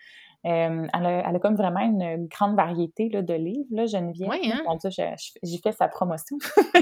[0.43, 4.29] elle, a, elle a comme vraiment une grande variété là, de livres, là, Geneviève.
[4.29, 4.63] Ouais, hein?
[4.67, 6.39] Mon Dieu, j'ai fait sa promotion.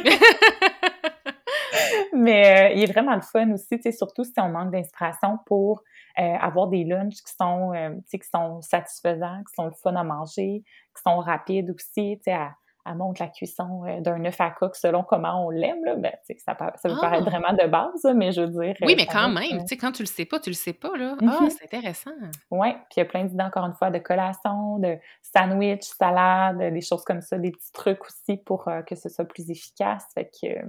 [2.13, 5.83] Mais euh, il est vraiment le fun aussi, surtout si on manque d'inspiration pour
[6.19, 10.05] euh, avoir des lunchs qui sont, euh, qui sont satisfaisants, qui sont le fun à
[10.05, 10.63] manger,
[10.97, 12.53] qui sont rapides aussi, tu sais, à,
[12.85, 16.13] à montre la cuisson euh, d'un œuf à coque selon comment on l'aime, là, ben,
[16.27, 17.31] ça, ça peut paraître Ah!
[17.31, 19.77] vraiment de base, mais je veux dire, Oui, euh, mais quand reste, même, tu sais,
[19.77, 21.17] quand tu le sais pas, tu le sais pas, là.
[21.21, 21.51] Ah, mhm.
[21.51, 22.11] c'est intéressant.
[22.51, 26.59] Ouais, puis il y a plein d'idées, encore une fois, de collations, de sandwich, salade,
[26.59, 30.05] des choses comme ça, des petits trucs aussi pour euh, que ce soit plus efficace.
[30.15, 30.63] Fait que, euh,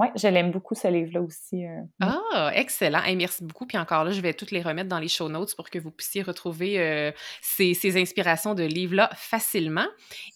[0.00, 1.64] ouais, je l'aime beaucoup, ce livre-là aussi.
[1.66, 1.82] euh.
[2.00, 3.02] Ah, excellent.
[3.04, 3.66] Hey, merci beaucoup.
[3.66, 5.90] Puis encore là, je vais toutes les remettre dans les show notes pour que vous
[5.90, 9.86] puissiez retrouver euh, ces, ces inspirations de livres-là facilement.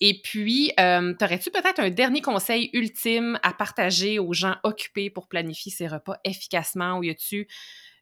[0.01, 5.27] Et puis, euh, t'aurais-tu peut-être un dernier conseil ultime à partager aux gens occupés pour
[5.29, 6.99] planifier ces repas efficacement?
[6.99, 7.49] Ou y a-tu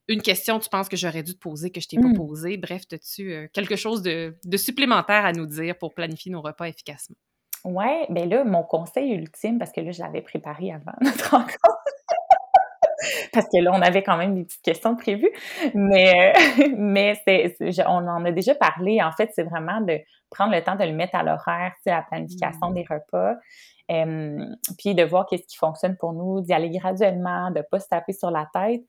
[0.08, 2.16] une question que tu penses que j'aurais dû te poser que je t'ai pas Mm.
[2.16, 2.56] posée?
[2.56, 7.16] Bref, as-tu quelque chose de, de supplémentaire à nous dire pour planifier nos repas efficacement?
[7.64, 11.78] Ouais, ben là, mon conseil ultime, parce que là, je l'avais préparé avant notre rencontre,
[13.32, 15.30] parce que là, on avait quand même des petites questions prévues,
[15.74, 17.56] mais, euh, mais c'est,
[17.86, 19.02] on en a déjà parlé.
[19.02, 19.98] En fait, c'est vraiment de
[20.30, 22.74] prendre le temps de le mettre à l'horaire, tu sais, la planification Mm.
[22.74, 23.34] des repas,
[23.90, 24.44] euh,
[24.78, 28.12] puis de voir qu'est-ce qui fonctionne pour nous, d'y aller graduellement, de pas se taper
[28.12, 28.82] sur la tête.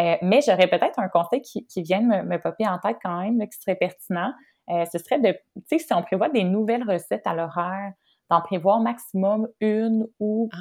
[0.00, 2.98] Euh, mais j'aurais peut-être un conseil qui, qui vient de me, me popper en tête
[3.02, 4.32] quand même, là, qui serait pertinent.
[4.70, 7.92] Euh, ce serait de, tu sais, si on prévoit des nouvelles recettes à l'horaire,
[8.30, 10.54] d'en prévoir maximum une ou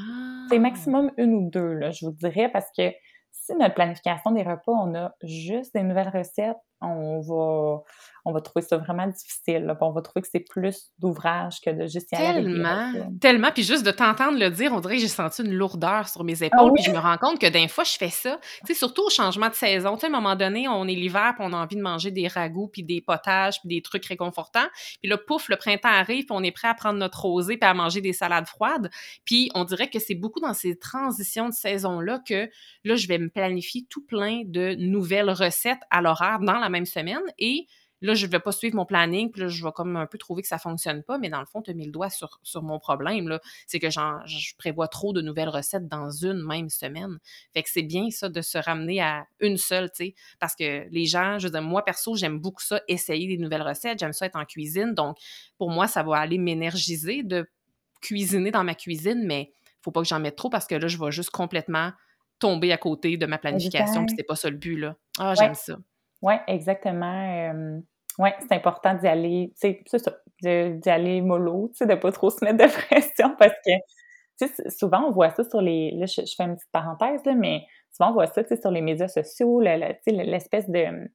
[0.47, 0.59] c'est Ah!
[0.59, 2.91] maximum une ou deux, là, je vous dirais, parce que
[3.31, 7.81] si notre planification des repas, on a juste des nouvelles recettes, on va,
[8.25, 9.75] on va trouver ça vraiment difficile.
[9.81, 13.51] On va trouver que c'est plus d'ouvrage que de juste y aller Tellement, tellement.
[13.51, 16.43] Puis juste de t'entendre le dire, on dirait que j'ai senti une lourdeur sur mes
[16.43, 16.73] ah épaules.
[16.75, 18.37] Puis je me rends compte que d'un fois, je fais ça.
[18.65, 19.95] Tu sais, surtout au changement de saison.
[19.95, 22.11] Tu sais, à un moment donné, on est l'hiver, puis on a envie de manger
[22.11, 24.67] des ragoûts, puis des potages, puis des trucs réconfortants.
[25.01, 27.67] Puis là, pouf, le printemps arrive, puis on est prêt à prendre notre rosée, puis
[27.67, 28.91] à manger des salades froides.
[29.25, 32.49] Puis on dirait que c'est beaucoup dans ces transitions de saison-là que
[32.83, 36.85] là, je vais me planifier tout plein de nouvelles recettes à l'horaire dans la même
[36.85, 37.21] semaine.
[37.37, 37.67] Et
[38.01, 40.17] là, je ne vais pas suivre mon planning, puis là, je vais comme un peu
[40.17, 42.09] trouver que ça ne fonctionne pas, mais dans le fond, tu as mis le doigt
[42.09, 47.17] sur, mon problème, C'est que je prévois trop de nouvelles recettes dans une même semaine.
[47.53, 50.87] Fait que c'est bien, ça, de se ramener à une seule, tu sais, parce que
[50.89, 54.13] les gens, je veux dire, moi, perso, j'aime beaucoup ça, essayer des nouvelles recettes, j'aime
[54.13, 55.17] ça être en cuisine, donc
[55.57, 57.49] pour moi, ça va aller m'énergiser de
[58.01, 59.51] cuisiner dans ma cuisine, mais
[59.81, 61.91] faut pas que j'en mette trop parce que là, je vais juste complètement
[62.39, 64.95] tomber à côté de ma planification, puis c'est pas ça le but, là.
[65.17, 65.77] Ah, j'aime ça.
[66.21, 67.51] Oui, exactement.
[68.19, 70.11] oui, c'est important d'y aller, c'est ça,
[70.41, 73.71] d'y aller mollo, tu sais, de pas trop se mettre de pression parce que,
[74.39, 77.35] tu sais, souvent on voit ça sur les, là, je, fais une petite parenthèse, là,
[77.35, 81.09] mais souvent on voit ça, tu sais, sur les médias sociaux, l'espèce de,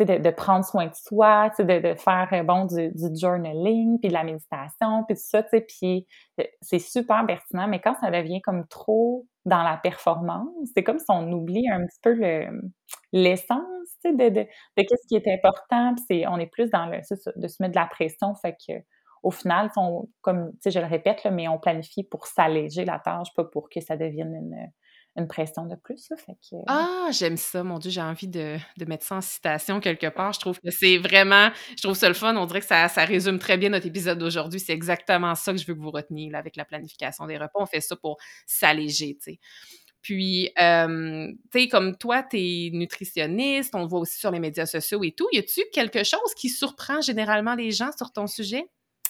[0.00, 4.08] de, de, prendre soin de soi, de, de faire euh, bon du, du, journaling, puis
[4.08, 6.06] de la méditation, puis tout ça, puis
[6.40, 10.98] euh, c'est super pertinent, mais quand ça devient comme trop dans la performance, c'est comme
[10.98, 12.18] si on oublie un petit peu
[13.12, 13.60] l'essence
[14.04, 16.98] de, de, de qu'est-ce qui est important, puis on est plus dans le
[17.36, 18.72] de se mettre de la pression, fait que
[19.22, 23.28] au final, on, comme je le répète, là, mais on planifie pour s'alléger la tâche,
[23.34, 24.68] pas pour que ça devienne une
[25.16, 25.98] une pression de plus.
[25.98, 26.56] Ça, fait que...
[26.66, 30.32] Ah, j'aime ça, mon Dieu, j'ai envie de, de, mettre ça en citation quelque part.
[30.32, 32.36] Je trouve que c'est vraiment, je trouve ça le fun.
[32.36, 34.60] On dirait que ça, ça résume très bien notre épisode d'aujourd'hui.
[34.60, 37.60] C'est exactement ça que je veux que vous reteniez là, avec la planification des repas.
[37.60, 39.38] On fait ça pour s'alléger, tu sais.
[40.04, 44.38] Puis, euh, tu sais, comme toi, tu es nutritionniste, on le voit aussi sur les
[44.38, 45.26] médias sociaux et tout.
[45.32, 48.66] Y a-tu quelque chose qui surprend généralement les gens sur ton sujet?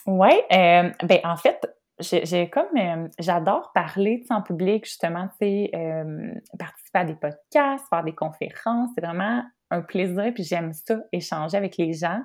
[0.07, 1.67] Oui, euh, ben en fait,
[2.05, 7.85] j'ai comme euh, j'adore parler en public justement tu sais euh, participer à des podcasts
[7.89, 12.21] faire des conférences c'est vraiment un plaisir puis j'aime ça échanger avec les gens.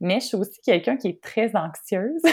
[0.00, 2.22] Mais je suis aussi quelqu'un qui est très anxieuse.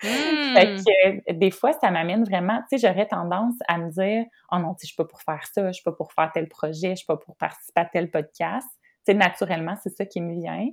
[0.00, 0.82] Fait mmh.
[0.82, 4.72] que des fois ça m'amène vraiment tu sais j'aurais tendance à me dire oh non
[4.72, 6.90] tu sais je suis pas pour faire ça je suis pas pour faire tel projet
[6.90, 8.66] je suis pas pour participer à tel podcast
[9.06, 10.68] tu sais naturellement c'est ça qui me vient.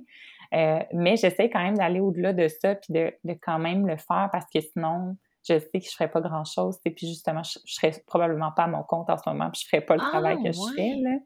[0.54, 3.98] Euh, mais j'essaie quand même d'aller au-delà de ça puis de, de quand même le
[3.98, 6.78] faire parce que sinon je sais que je ferais pas grand chose.
[6.84, 9.62] Et puis justement, je, je serais probablement pas à mon compte en ce moment, puis
[9.62, 10.94] je ferais pas le travail ah, que je fais.
[11.02, 11.16] Là.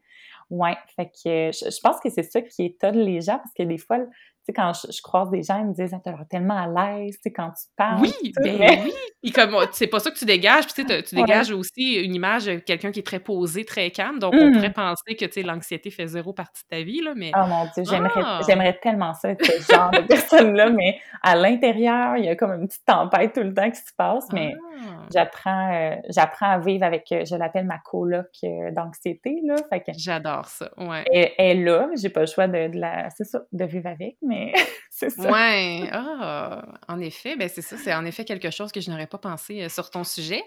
[0.49, 3.63] Ouais, fait que je, je pense que c'est ça qui étonne les gens parce que
[3.63, 3.99] des fois,
[4.47, 7.15] sais, quand je, croise des gens, ils me disent ah, «t'as l'air tellement à l'aise,
[7.15, 8.93] tu sais, quand tu parles.» Oui, ben oui!
[9.21, 12.13] Puis comme, c'est pas ça que tu dégages, puis tu, sais, tu dégages aussi une
[12.13, 14.53] image de quelqu'un qui est très posé, très calme, donc on mmh.
[14.53, 17.31] pourrait penser que, tu sais, l'anxiété fait zéro partie de ta vie, là, mais...
[17.35, 18.39] Oh mon Dieu, j'aimerais, ah!
[18.47, 22.51] j'aimerais tellement ça, être ce genre de personne-là, mais à l'intérieur, il y a comme
[22.51, 25.05] une petite tempête tout le temps qui se passe, mais ah!
[25.11, 29.81] j'apprends, euh, j'apprends à vivre avec, euh, je l'appelle ma coloc euh, d'anxiété, là, fait
[29.81, 29.91] que...
[29.97, 31.03] J'adore ça, ouais.
[31.11, 33.09] Elle, est là, j'ai pas le choix de, de la...
[33.09, 34.36] c'est ça, de vivre avec, mais
[34.89, 35.31] c'est ça.
[35.31, 39.07] Ouais, ah, en effet, ben c'est ça, c'est en effet quelque chose que je n'aurais
[39.07, 40.43] pas pensé euh, sur ton sujet.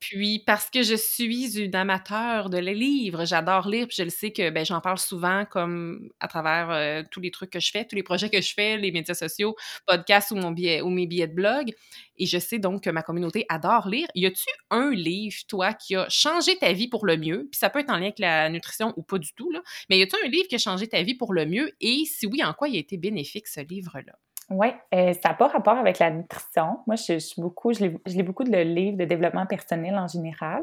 [0.00, 4.10] Puis parce que je suis une amateur de les livres, j'adore lire, puis je le
[4.10, 7.70] sais que ben, j'en parle souvent comme à travers euh, tous les trucs que je
[7.70, 9.56] fais, tous les projets que je fais, les médias sociaux,
[9.86, 11.72] podcasts ou, mon billet, ou mes billets de blog.
[12.16, 14.06] Et je sais donc que ma communauté adore lire.
[14.14, 17.48] Y a-tu un livre, toi, qui a changé ta vie pour le mieux?
[17.50, 19.62] Puis ça peut être en lien avec la nutrition ou pas du tout, là.
[19.88, 21.72] Mais y a-tu un livre qui a changé ta vie pour le mieux?
[21.80, 24.14] Et si oui, en quoi il a été bénéfique, ce livre-là?
[24.50, 26.78] Oui, euh, ça n'a pas rapport avec la nutrition.
[26.86, 30.62] Moi, je, suis beaucoup, je lis, beaucoup de livres de développement personnel en général.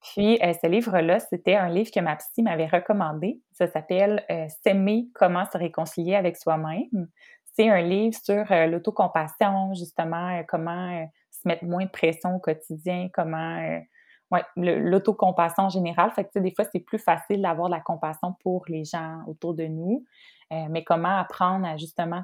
[0.00, 3.40] Puis, euh, ce livre-là, c'était un livre que ma psy m'avait recommandé.
[3.52, 7.08] Ça s'appelle euh, S'aimer, comment se réconcilier avec soi-même.
[7.54, 13.58] C'est un livre sur l'autocompassion, justement, comment se mettre moins de pression au quotidien, comment
[14.30, 16.10] ouais, l'autocompassion en général.
[16.12, 19.52] Fait que, des fois, c'est plus facile d'avoir de la compassion pour les gens autour
[19.52, 20.06] de nous.
[20.70, 22.22] Mais comment apprendre à justement,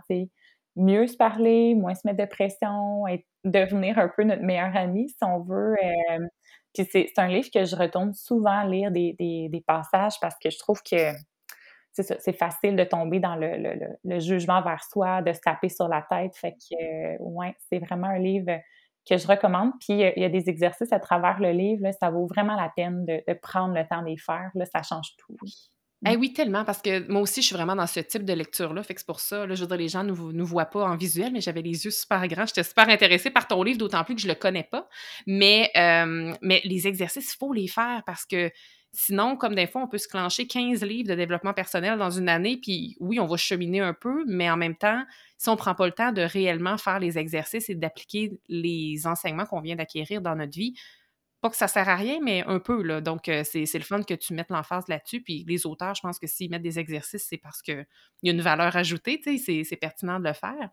[0.79, 5.09] mieux se parler, moins se mettre de pression, et devenir un peu notre meilleur ami,
[5.09, 5.75] si on veut.
[5.83, 6.27] Euh,
[6.75, 10.81] puis c'est un livre que je retourne souvent lire des, passages parce que je trouve
[10.83, 11.13] que
[11.93, 16.37] c'est facile de tomber dans le, jugement vers soi, de se taper sur la tête.
[16.37, 18.61] Fait que, euh, ouais, c'est vraiment un livre
[19.09, 19.73] que je recommande.
[19.81, 23.05] Puis il y a des exercices à travers le livre, ça vaut vraiment la peine
[23.05, 24.53] de, prendre le temps de les faire.
[24.73, 25.37] Ça change tout.
[26.07, 28.83] Eh oui, tellement, parce que moi aussi, je suis vraiment dans ce type de lecture-là.
[28.85, 30.67] Fait que c'est pour ça, là, je veux dire, les gens ne nous, nous voient
[30.67, 32.47] pas en visuel, mais j'avais les yeux super grands.
[32.47, 34.89] J'étais super intéressée par ton livre, d'autant plus que je le connais pas.
[35.27, 38.53] Mais, euh, mais les exercices, il faut les faire parce que
[38.93, 42.29] sinon, comme des fois, on peut se clencher 15 livres de développement personnel dans une
[42.29, 45.03] année, puis oui, on va cheminer un peu, mais en même temps,
[45.37, 49.47] si on prend pas le temps de réellement faire les exercices et d'appliquer les enseignements
[49.47, 50.75] qu'on vient d'acquérir dans notre vie,
[51.41, 53.01] pas que ça sert à rien, mais un peu, là.
[53.01, 55.21] Donc, euh, c'est le fun que tu mettes l'emphase là-dessus.
[55.23, 57.87] Puis les auteurs, je pense que s'ils mettent des exercices, c'est parce qu'il
[58.25, 60.71] y a une valeur ajoutée, tu sais, c'est pertinent de le faire.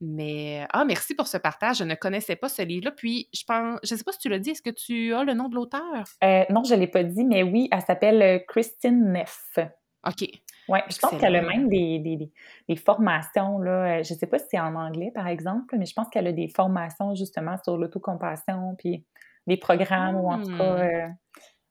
[0.00, 1.78] Mais, ah, merci pour ce partage.
[1.78, 2.90] Je ne connaissais pas ce livre-là.
[2.90, 5.34] Puis, je pense, je sais pas si tu l'as dit, est-ce que tu as le
[5.34, 6.04] nom de l'auteur?
[6.24, 9.58] Euh, non, je ne l'ai pas dit, mais oui, elle s'appelle euh, Christine Neff.
[10.06, 10.28] OK.
[10.68, 12.30] Oui, je pense qu'elle a même des, des,
[12.68, 14.02] des, formations, là.
[14.02, 16.32] Je ne sais pas si c'est en anglais, par exemple, mais je pense qu'elle a
[16.32, 19.02] des formations justement sur l'autocompassion, puis
[19.48, 20.80] des programmes ou en tout cas, mmh.
[20.80, 21.08] euh,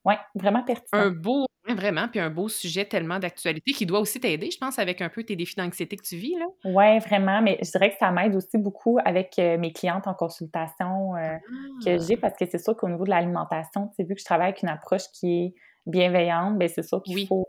[0.06, 1.02] ouais, vraiment pertinent.
[1.02, 4.80] Un beau, vraiment, puis un beau sujet tellement d'actualité qui doit aussi t'aider, je pense,
[4.80, 6.46] avec un peu tes défis d'anxiété que tu vis, là.
[6.66, 10.14] Oui, vraiment, mais je dirais que ça m'aide aussi beaucoup avec euh, mes clientes en
[10.14, 11.38] consultation euh,
[11.86, 12.22] que j'ai, ah!
[12.22, 14.64] parce que c'est sûr qu'au niveau de l'alimentation, tu sais, vu que je travaille avec
[14.64, 15.54] une approche qui est
[15.86, 17.48] bienveillante, bien, c'est sûr qu'il faut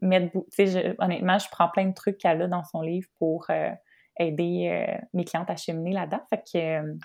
[0.00, 0.30] mettre...
[0.56, 3.46] Tu sais, honnêtement, je prends plein de trucs qu'elle a dans son livre pour
[4.18, 6.20] aider mes clientes à cheminer là-dedans.
[6.30, 6.96] Fait que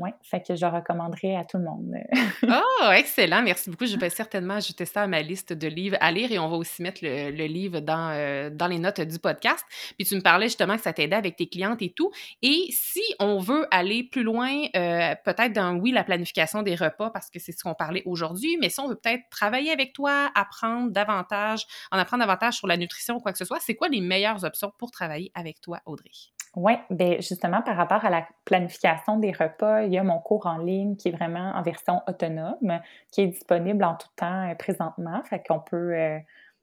[0.00, 1.94] oui, fait que je recommanderais à tout le monde.
[2.42, 3.42] oh, excellent.
[3.42, 3.86] Merci beaucoup.
[3.86, 6.56] Je vais certainement ajouter ça à ma liste de livres à lire et on va
[6.56, 9.64] aussi mettre le, livre dans, euh, dans les notes du podcast.
[9.98, 12.10] Puis tu me parlais justement que ça t'aidait avec tes clientes et tout.
[12.42, 17.10] Et si on veut aller plus loin, euh, peut-être dans, oui, la planification des repas,
[17.10, 20.30] parce que c'est ce qu'on parlait aujourd'hui, mais si on veut peut-être travailler avec toi,
[20.34, 23.88] apprendre davantage, en apprendre davantage sur la nutrition ou quoi que ce soit, c'est quoi
[23.88, 26.10] les meilleures options pour travailler avec toi, Audrey?
[26.56, 30.46] Oui, bien justement par rapport à la planification des repas, il y a mon cours
[30.46, 32.80] en ligne qui est vraiment en version autonome,
[33.12, 35.22] qui est disponible en tout temps euh, présentement.
[35.24, 36.18] Fait qu'on peut euh,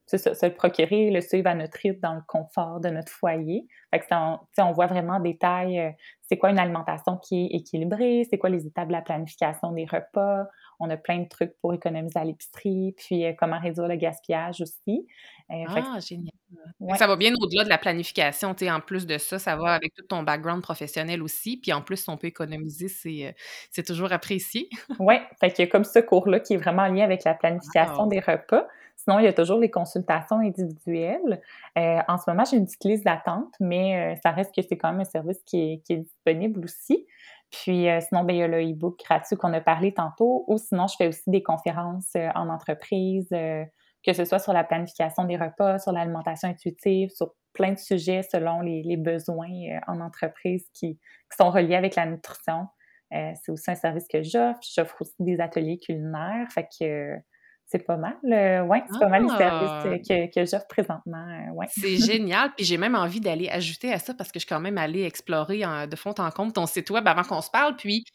[0.08, 3.68] se, le procurer, le suivre à notre rythme dans le confort de notre foyer.
[3.91, 5.91] Fait que on, on voit vraiment en détail euh,
[6.28, 9.86] c'est quoi une alimentation qui est équilibrée, c'est quoi les étapes de la planification des
[9.86, 10.45] repas.
[10.80, 15.08] On a plein de trucs pour économiser à l'épicerie, puis comment réduire le gaspillage aussi.
[15.49, 16.32] ah, génial.
[16.97, 18.53] Ça va bien au-delà de la planification.
[18.62, 21.58] En plus de ça, ça va avec tout ton background professionnel aussi.
[21.58, 23.34] Puis en plus, on peut économiser, c'est,
[23.78, 24.70] euh, toujours apprécié.
[24.99, 28.20] oui, fait a comme ce cours-là qui est vraiment en lien avec la planification des
[28.20, 28.68] repas.
[29.08, 31.41] Sinon, il y a toujours les consultations individuelles.
[31.78, 34.78] Euh, en ce moment, j'ai une petite liste d'attente, mais euh, ça reste que c'est
[34.78, 37.05] quand même un service qui est, disponible aussi.
[37.49, 40.88] Puis sinon, ben, il y a le e-book gratuit qu'on a parlé tantôt, ou sinon,
[40.88, 43.30] je fais aussi des conférences en entreprise
[44.08, 48.22] que ce soit sur la planification des repas, sur l'alimentation intuitive, sur plein de sujets
[48.24, 50.97] selon les, besoins euh, en entreprise qui,
[51.38, 52.68] sont reliés avec la nutrition.
[53.14, 54.60] Euh, c'est aussi un service que j'offre.
[54.74, 56.47] J'offre aussi des ateliers culinaires.
[56.51, 57.18] Fait que euh,
[57.68, 58.15] c'est pas mal.
[58.24, 59.84] ouais, c'est pas mal les services ah!
[59.84, 61.26] que, que j'offre présentement.
[61.53, 61.68] ouais.
[61.70, 62.51] C'est génial.
[62.55, 65.03] Puis j'ai même envie d'aller ajouter à ça parce que je suis quand même allée
[65.03, 67.76] explorer de fond en comble ton site web avant qu'on se parle.
[67.76, 68.05] Puis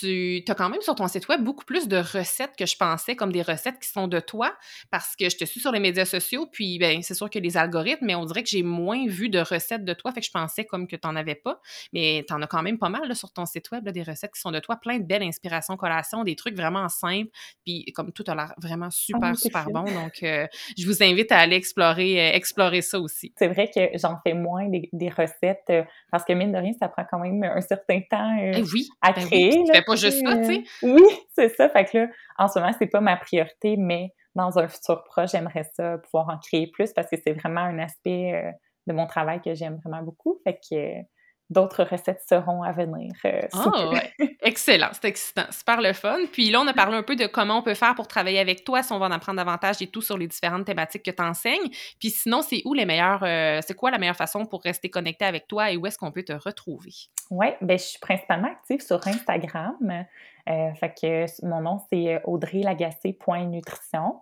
[0.00, 3.16] tu as quand même sur ton site web beaucoup plus de recettes que je pensais,
[3.16, 4.54] comme des recettes qui sont de toi,
[4.90, 7.56] parce que je te suis sur les médias sociaux, puis ben, c'est sûr que les
[7.56, 10.30] algorithmes, mais on dirait que j'ai moins vu de recettes de toi, fait que je
[10.30, 11.60] pensais comme que tu n'en avais pas,
[11.92, 14.32] mais tu en as quand même pas mal là, sur ton site web, des recettes
[14.32, 17.30] qui sont de toi, plein de belles inspirations, collations, des trucs vraiment simples,
[17.64, 20.46] puis comme tout a l'air vraiment super, ah, super bon, donc euh,
[20.78, 23.32] je vous invite à aller explorer, euh, explorer ça aussi.
[23.36, 26.88] C'est vrai que j'en fais moins des, recettes, euh, parce que mine de rien, ça
[26.88, 29.62] prend quand même un certain temps eh oui, à ben créer
[30.82, 31.02] Oui,
[31.34, 31.68] c'est ça.
[31.68, 32.06] Fait que là,
[32.38, 36.28] en ce moment, c'est pas ma priorité, mais dans un futur proche, j'aimerais ça pouvoir
[36.28, 38.50] en créer plus parce que c'est vraiment un aspect euh,
[38.86, 40.40] de mon travail que j'aime vraiment beaucoup.
[40.44, 41.02] Fait que
[41.52, 43.12] d'autres recettes seront à venir.
[43.24, 44.36] Euh, ah, ouais.
[44.42, 46.18] Excellent, c'est excitant, super le fun.
[46.32, 48.64] Puis là, on a parlé un peu de comment on peut faire pour travailler avec
[48.64, 51.22] toi, si on va en apprendre davantage et tout sur les différentes thématiques que tu
[51.22, 51.70] enseignes.
[52.00, 55.24] Puis sinon, c'est où les meilleurs, euh, c'est quoi la meilleure façon pour rester connecté
[55.24, 56.92] avec toi et où est-ce qu'on peut te retrouver?
[57.30, 60.06] Oui, ben je suis principalement active sur Instagram.
[60.48, 64.20] Euh, fait que mon nom, c'est euh, audreylagacé.nutrition.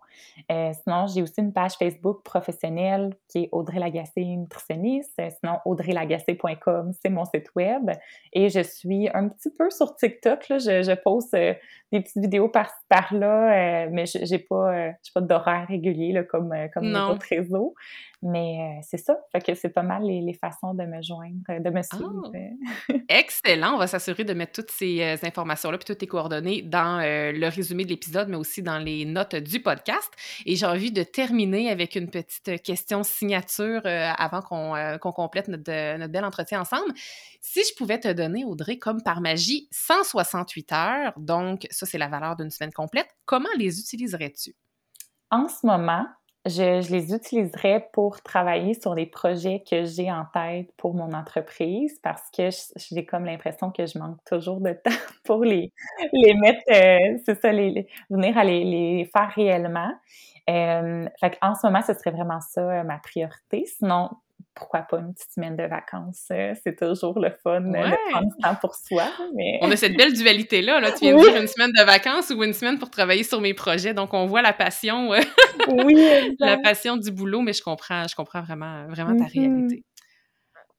[0.50, 5.18] Euh, sinon, j'ai aussi une page Facebook professionnelle qui est Audrey Lagacé nutritionniste.
[5.18, 7.90] Euh, sinon, audreylagacé.com, c'est mon site web.
[8.32, 10.48] Et je suis un petit peu sur TikTok.
[10.48, 10.58] Là.
[10.58, 16.22] Je, je poste des petites vidéos par-ci par-là, mais j'ai pas, pas d'horaire régulier là,
[16.22, 17.74] comme, comme les autres réseaux.
[18.22, 19.18] Mais euh, c'est ça.
[19.32, 22.30] Fait que c'est pas mal les, façons de me joindre, de me suivre.
[22.88, 22.92] Ah!
[23.08, 23.74] Excellent.
[23.74, 27.32] On va s'assurer de mettre toutes ces euh, informations-là puis toutes tes coordonnées dans euh,
[27.32, 30.11] le résumé de l'épisode, mais aussi dans les notes du podcast.
[30.44, 36.12] Et j'ai envie de terminer avec une petite question signature avant qu'on complète notre, notre
[36.12, 36.92] bel entretien ensemble.
[37.40, 42.08] Si je pouvais te donner, Audrey, comme par magie, 168 heures, donc ça, c'est la
[42.08, 44.54] valeur d'une semaine complète, comment les utiliserais-tu?
[45.30, 46.06] En ce moment,
[46.47, 51.99] je, les utiliserais pour travailler sur les projets que j'ai en tête pour mon entreprise
[52.03, 54.91] parce que j'ai comme l'impression que je manque toujours de temps
[55.24, 55.72] pour les,
[56.12, 59.93] les mettre, euh, c'est ça, les, venir à les, les faire réellement.
[60.49, 63.66] Euh, fait en ce moment, ce serait vraiment ça euh, ma priorité.
[63.66, 64.11] Sinon,
[64.61, 66.26] pourquoi pas une petite semaine de vacances?
[66.30, 69.04] Euh, c'est toujours le fun de prendre temps pour soi.
[69.62, 70.80] On a cette belle dualité-là.
[70.80, 70.92] Là.
[70.92, 73.54] Tu viens de dire une semaine de vacances ou une semaine pour travailler sur mes
[73.54, 73.94] projets.
[73.94, 75.20] Donc, on voit la passion, euh,
[75.68, 75.96] oui,
[76.38, 79.40] la passion du boulot, mais je comprends, je comprends vraiment, vraiment ta mm-hmm.
[79.40, 79.84] réalité.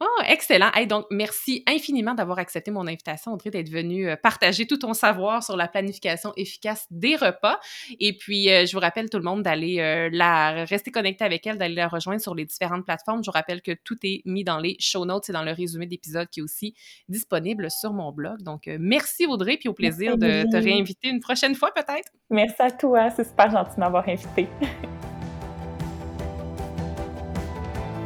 [0.03, 0.71] Oh, excellent.
[0.89, 5.43] donc, merci infiniment d'avoir accepté mon invitation, Audrey, d'être venue euh, partager tout ton savoir
[5.43, 7.59] sur la planification efficace des repas.
[7.99, 11.45] Et puis, euh, je vous rappelle tout le monde d'aller euh, la rester connecté avec
[11.45, 13.23] elle, d'aller la rejoindre sur les différentes plateformes.
[13.23, 15.85] Je vous rappelle que tout est mis dans les show notes et dans le résumé
[15.85, 16.73] d'épisode qui est aussi
[17.07, 18.41] disponible sur mon blog.
[18.41, 22.11] Donc, merci Audrey, puis au plaisir de te réinviter une prochaine fois peut-être.
[22.31, 24.47] Merci à toi, c'est super gentil de m'avoir invité.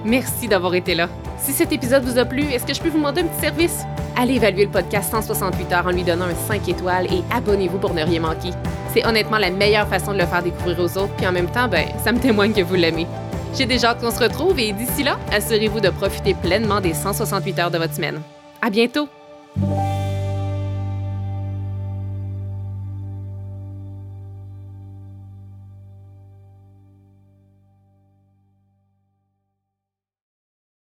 [0.06, 1.10] merci d'avoir été là.
[1.38, 3.84] Si cet épisode vous a plu, est-ce que je peux vous demander un petit service?
[4.16, 7.94] Allez évaluer le podcast 168 heures en lui donnant un 5 étoiles et abonnez-vous pour
[7.94, 8.52] ne rien manquer.
[8.94, 11.68] C'est honnêtement la meilleure façon de le faire découvrir aux autres, puis en même temps,
[11.68, 13.08] ben, ça me témoigne que vous l'aimez.
[13.54, 17.72] J'ai déjà qu'on se retrouve et d'ici là, assurez-vous de profiter pleinement des 168 heures
[17.72, 18.22] de votre semaine.
[18.62, 19.10] À bientôt!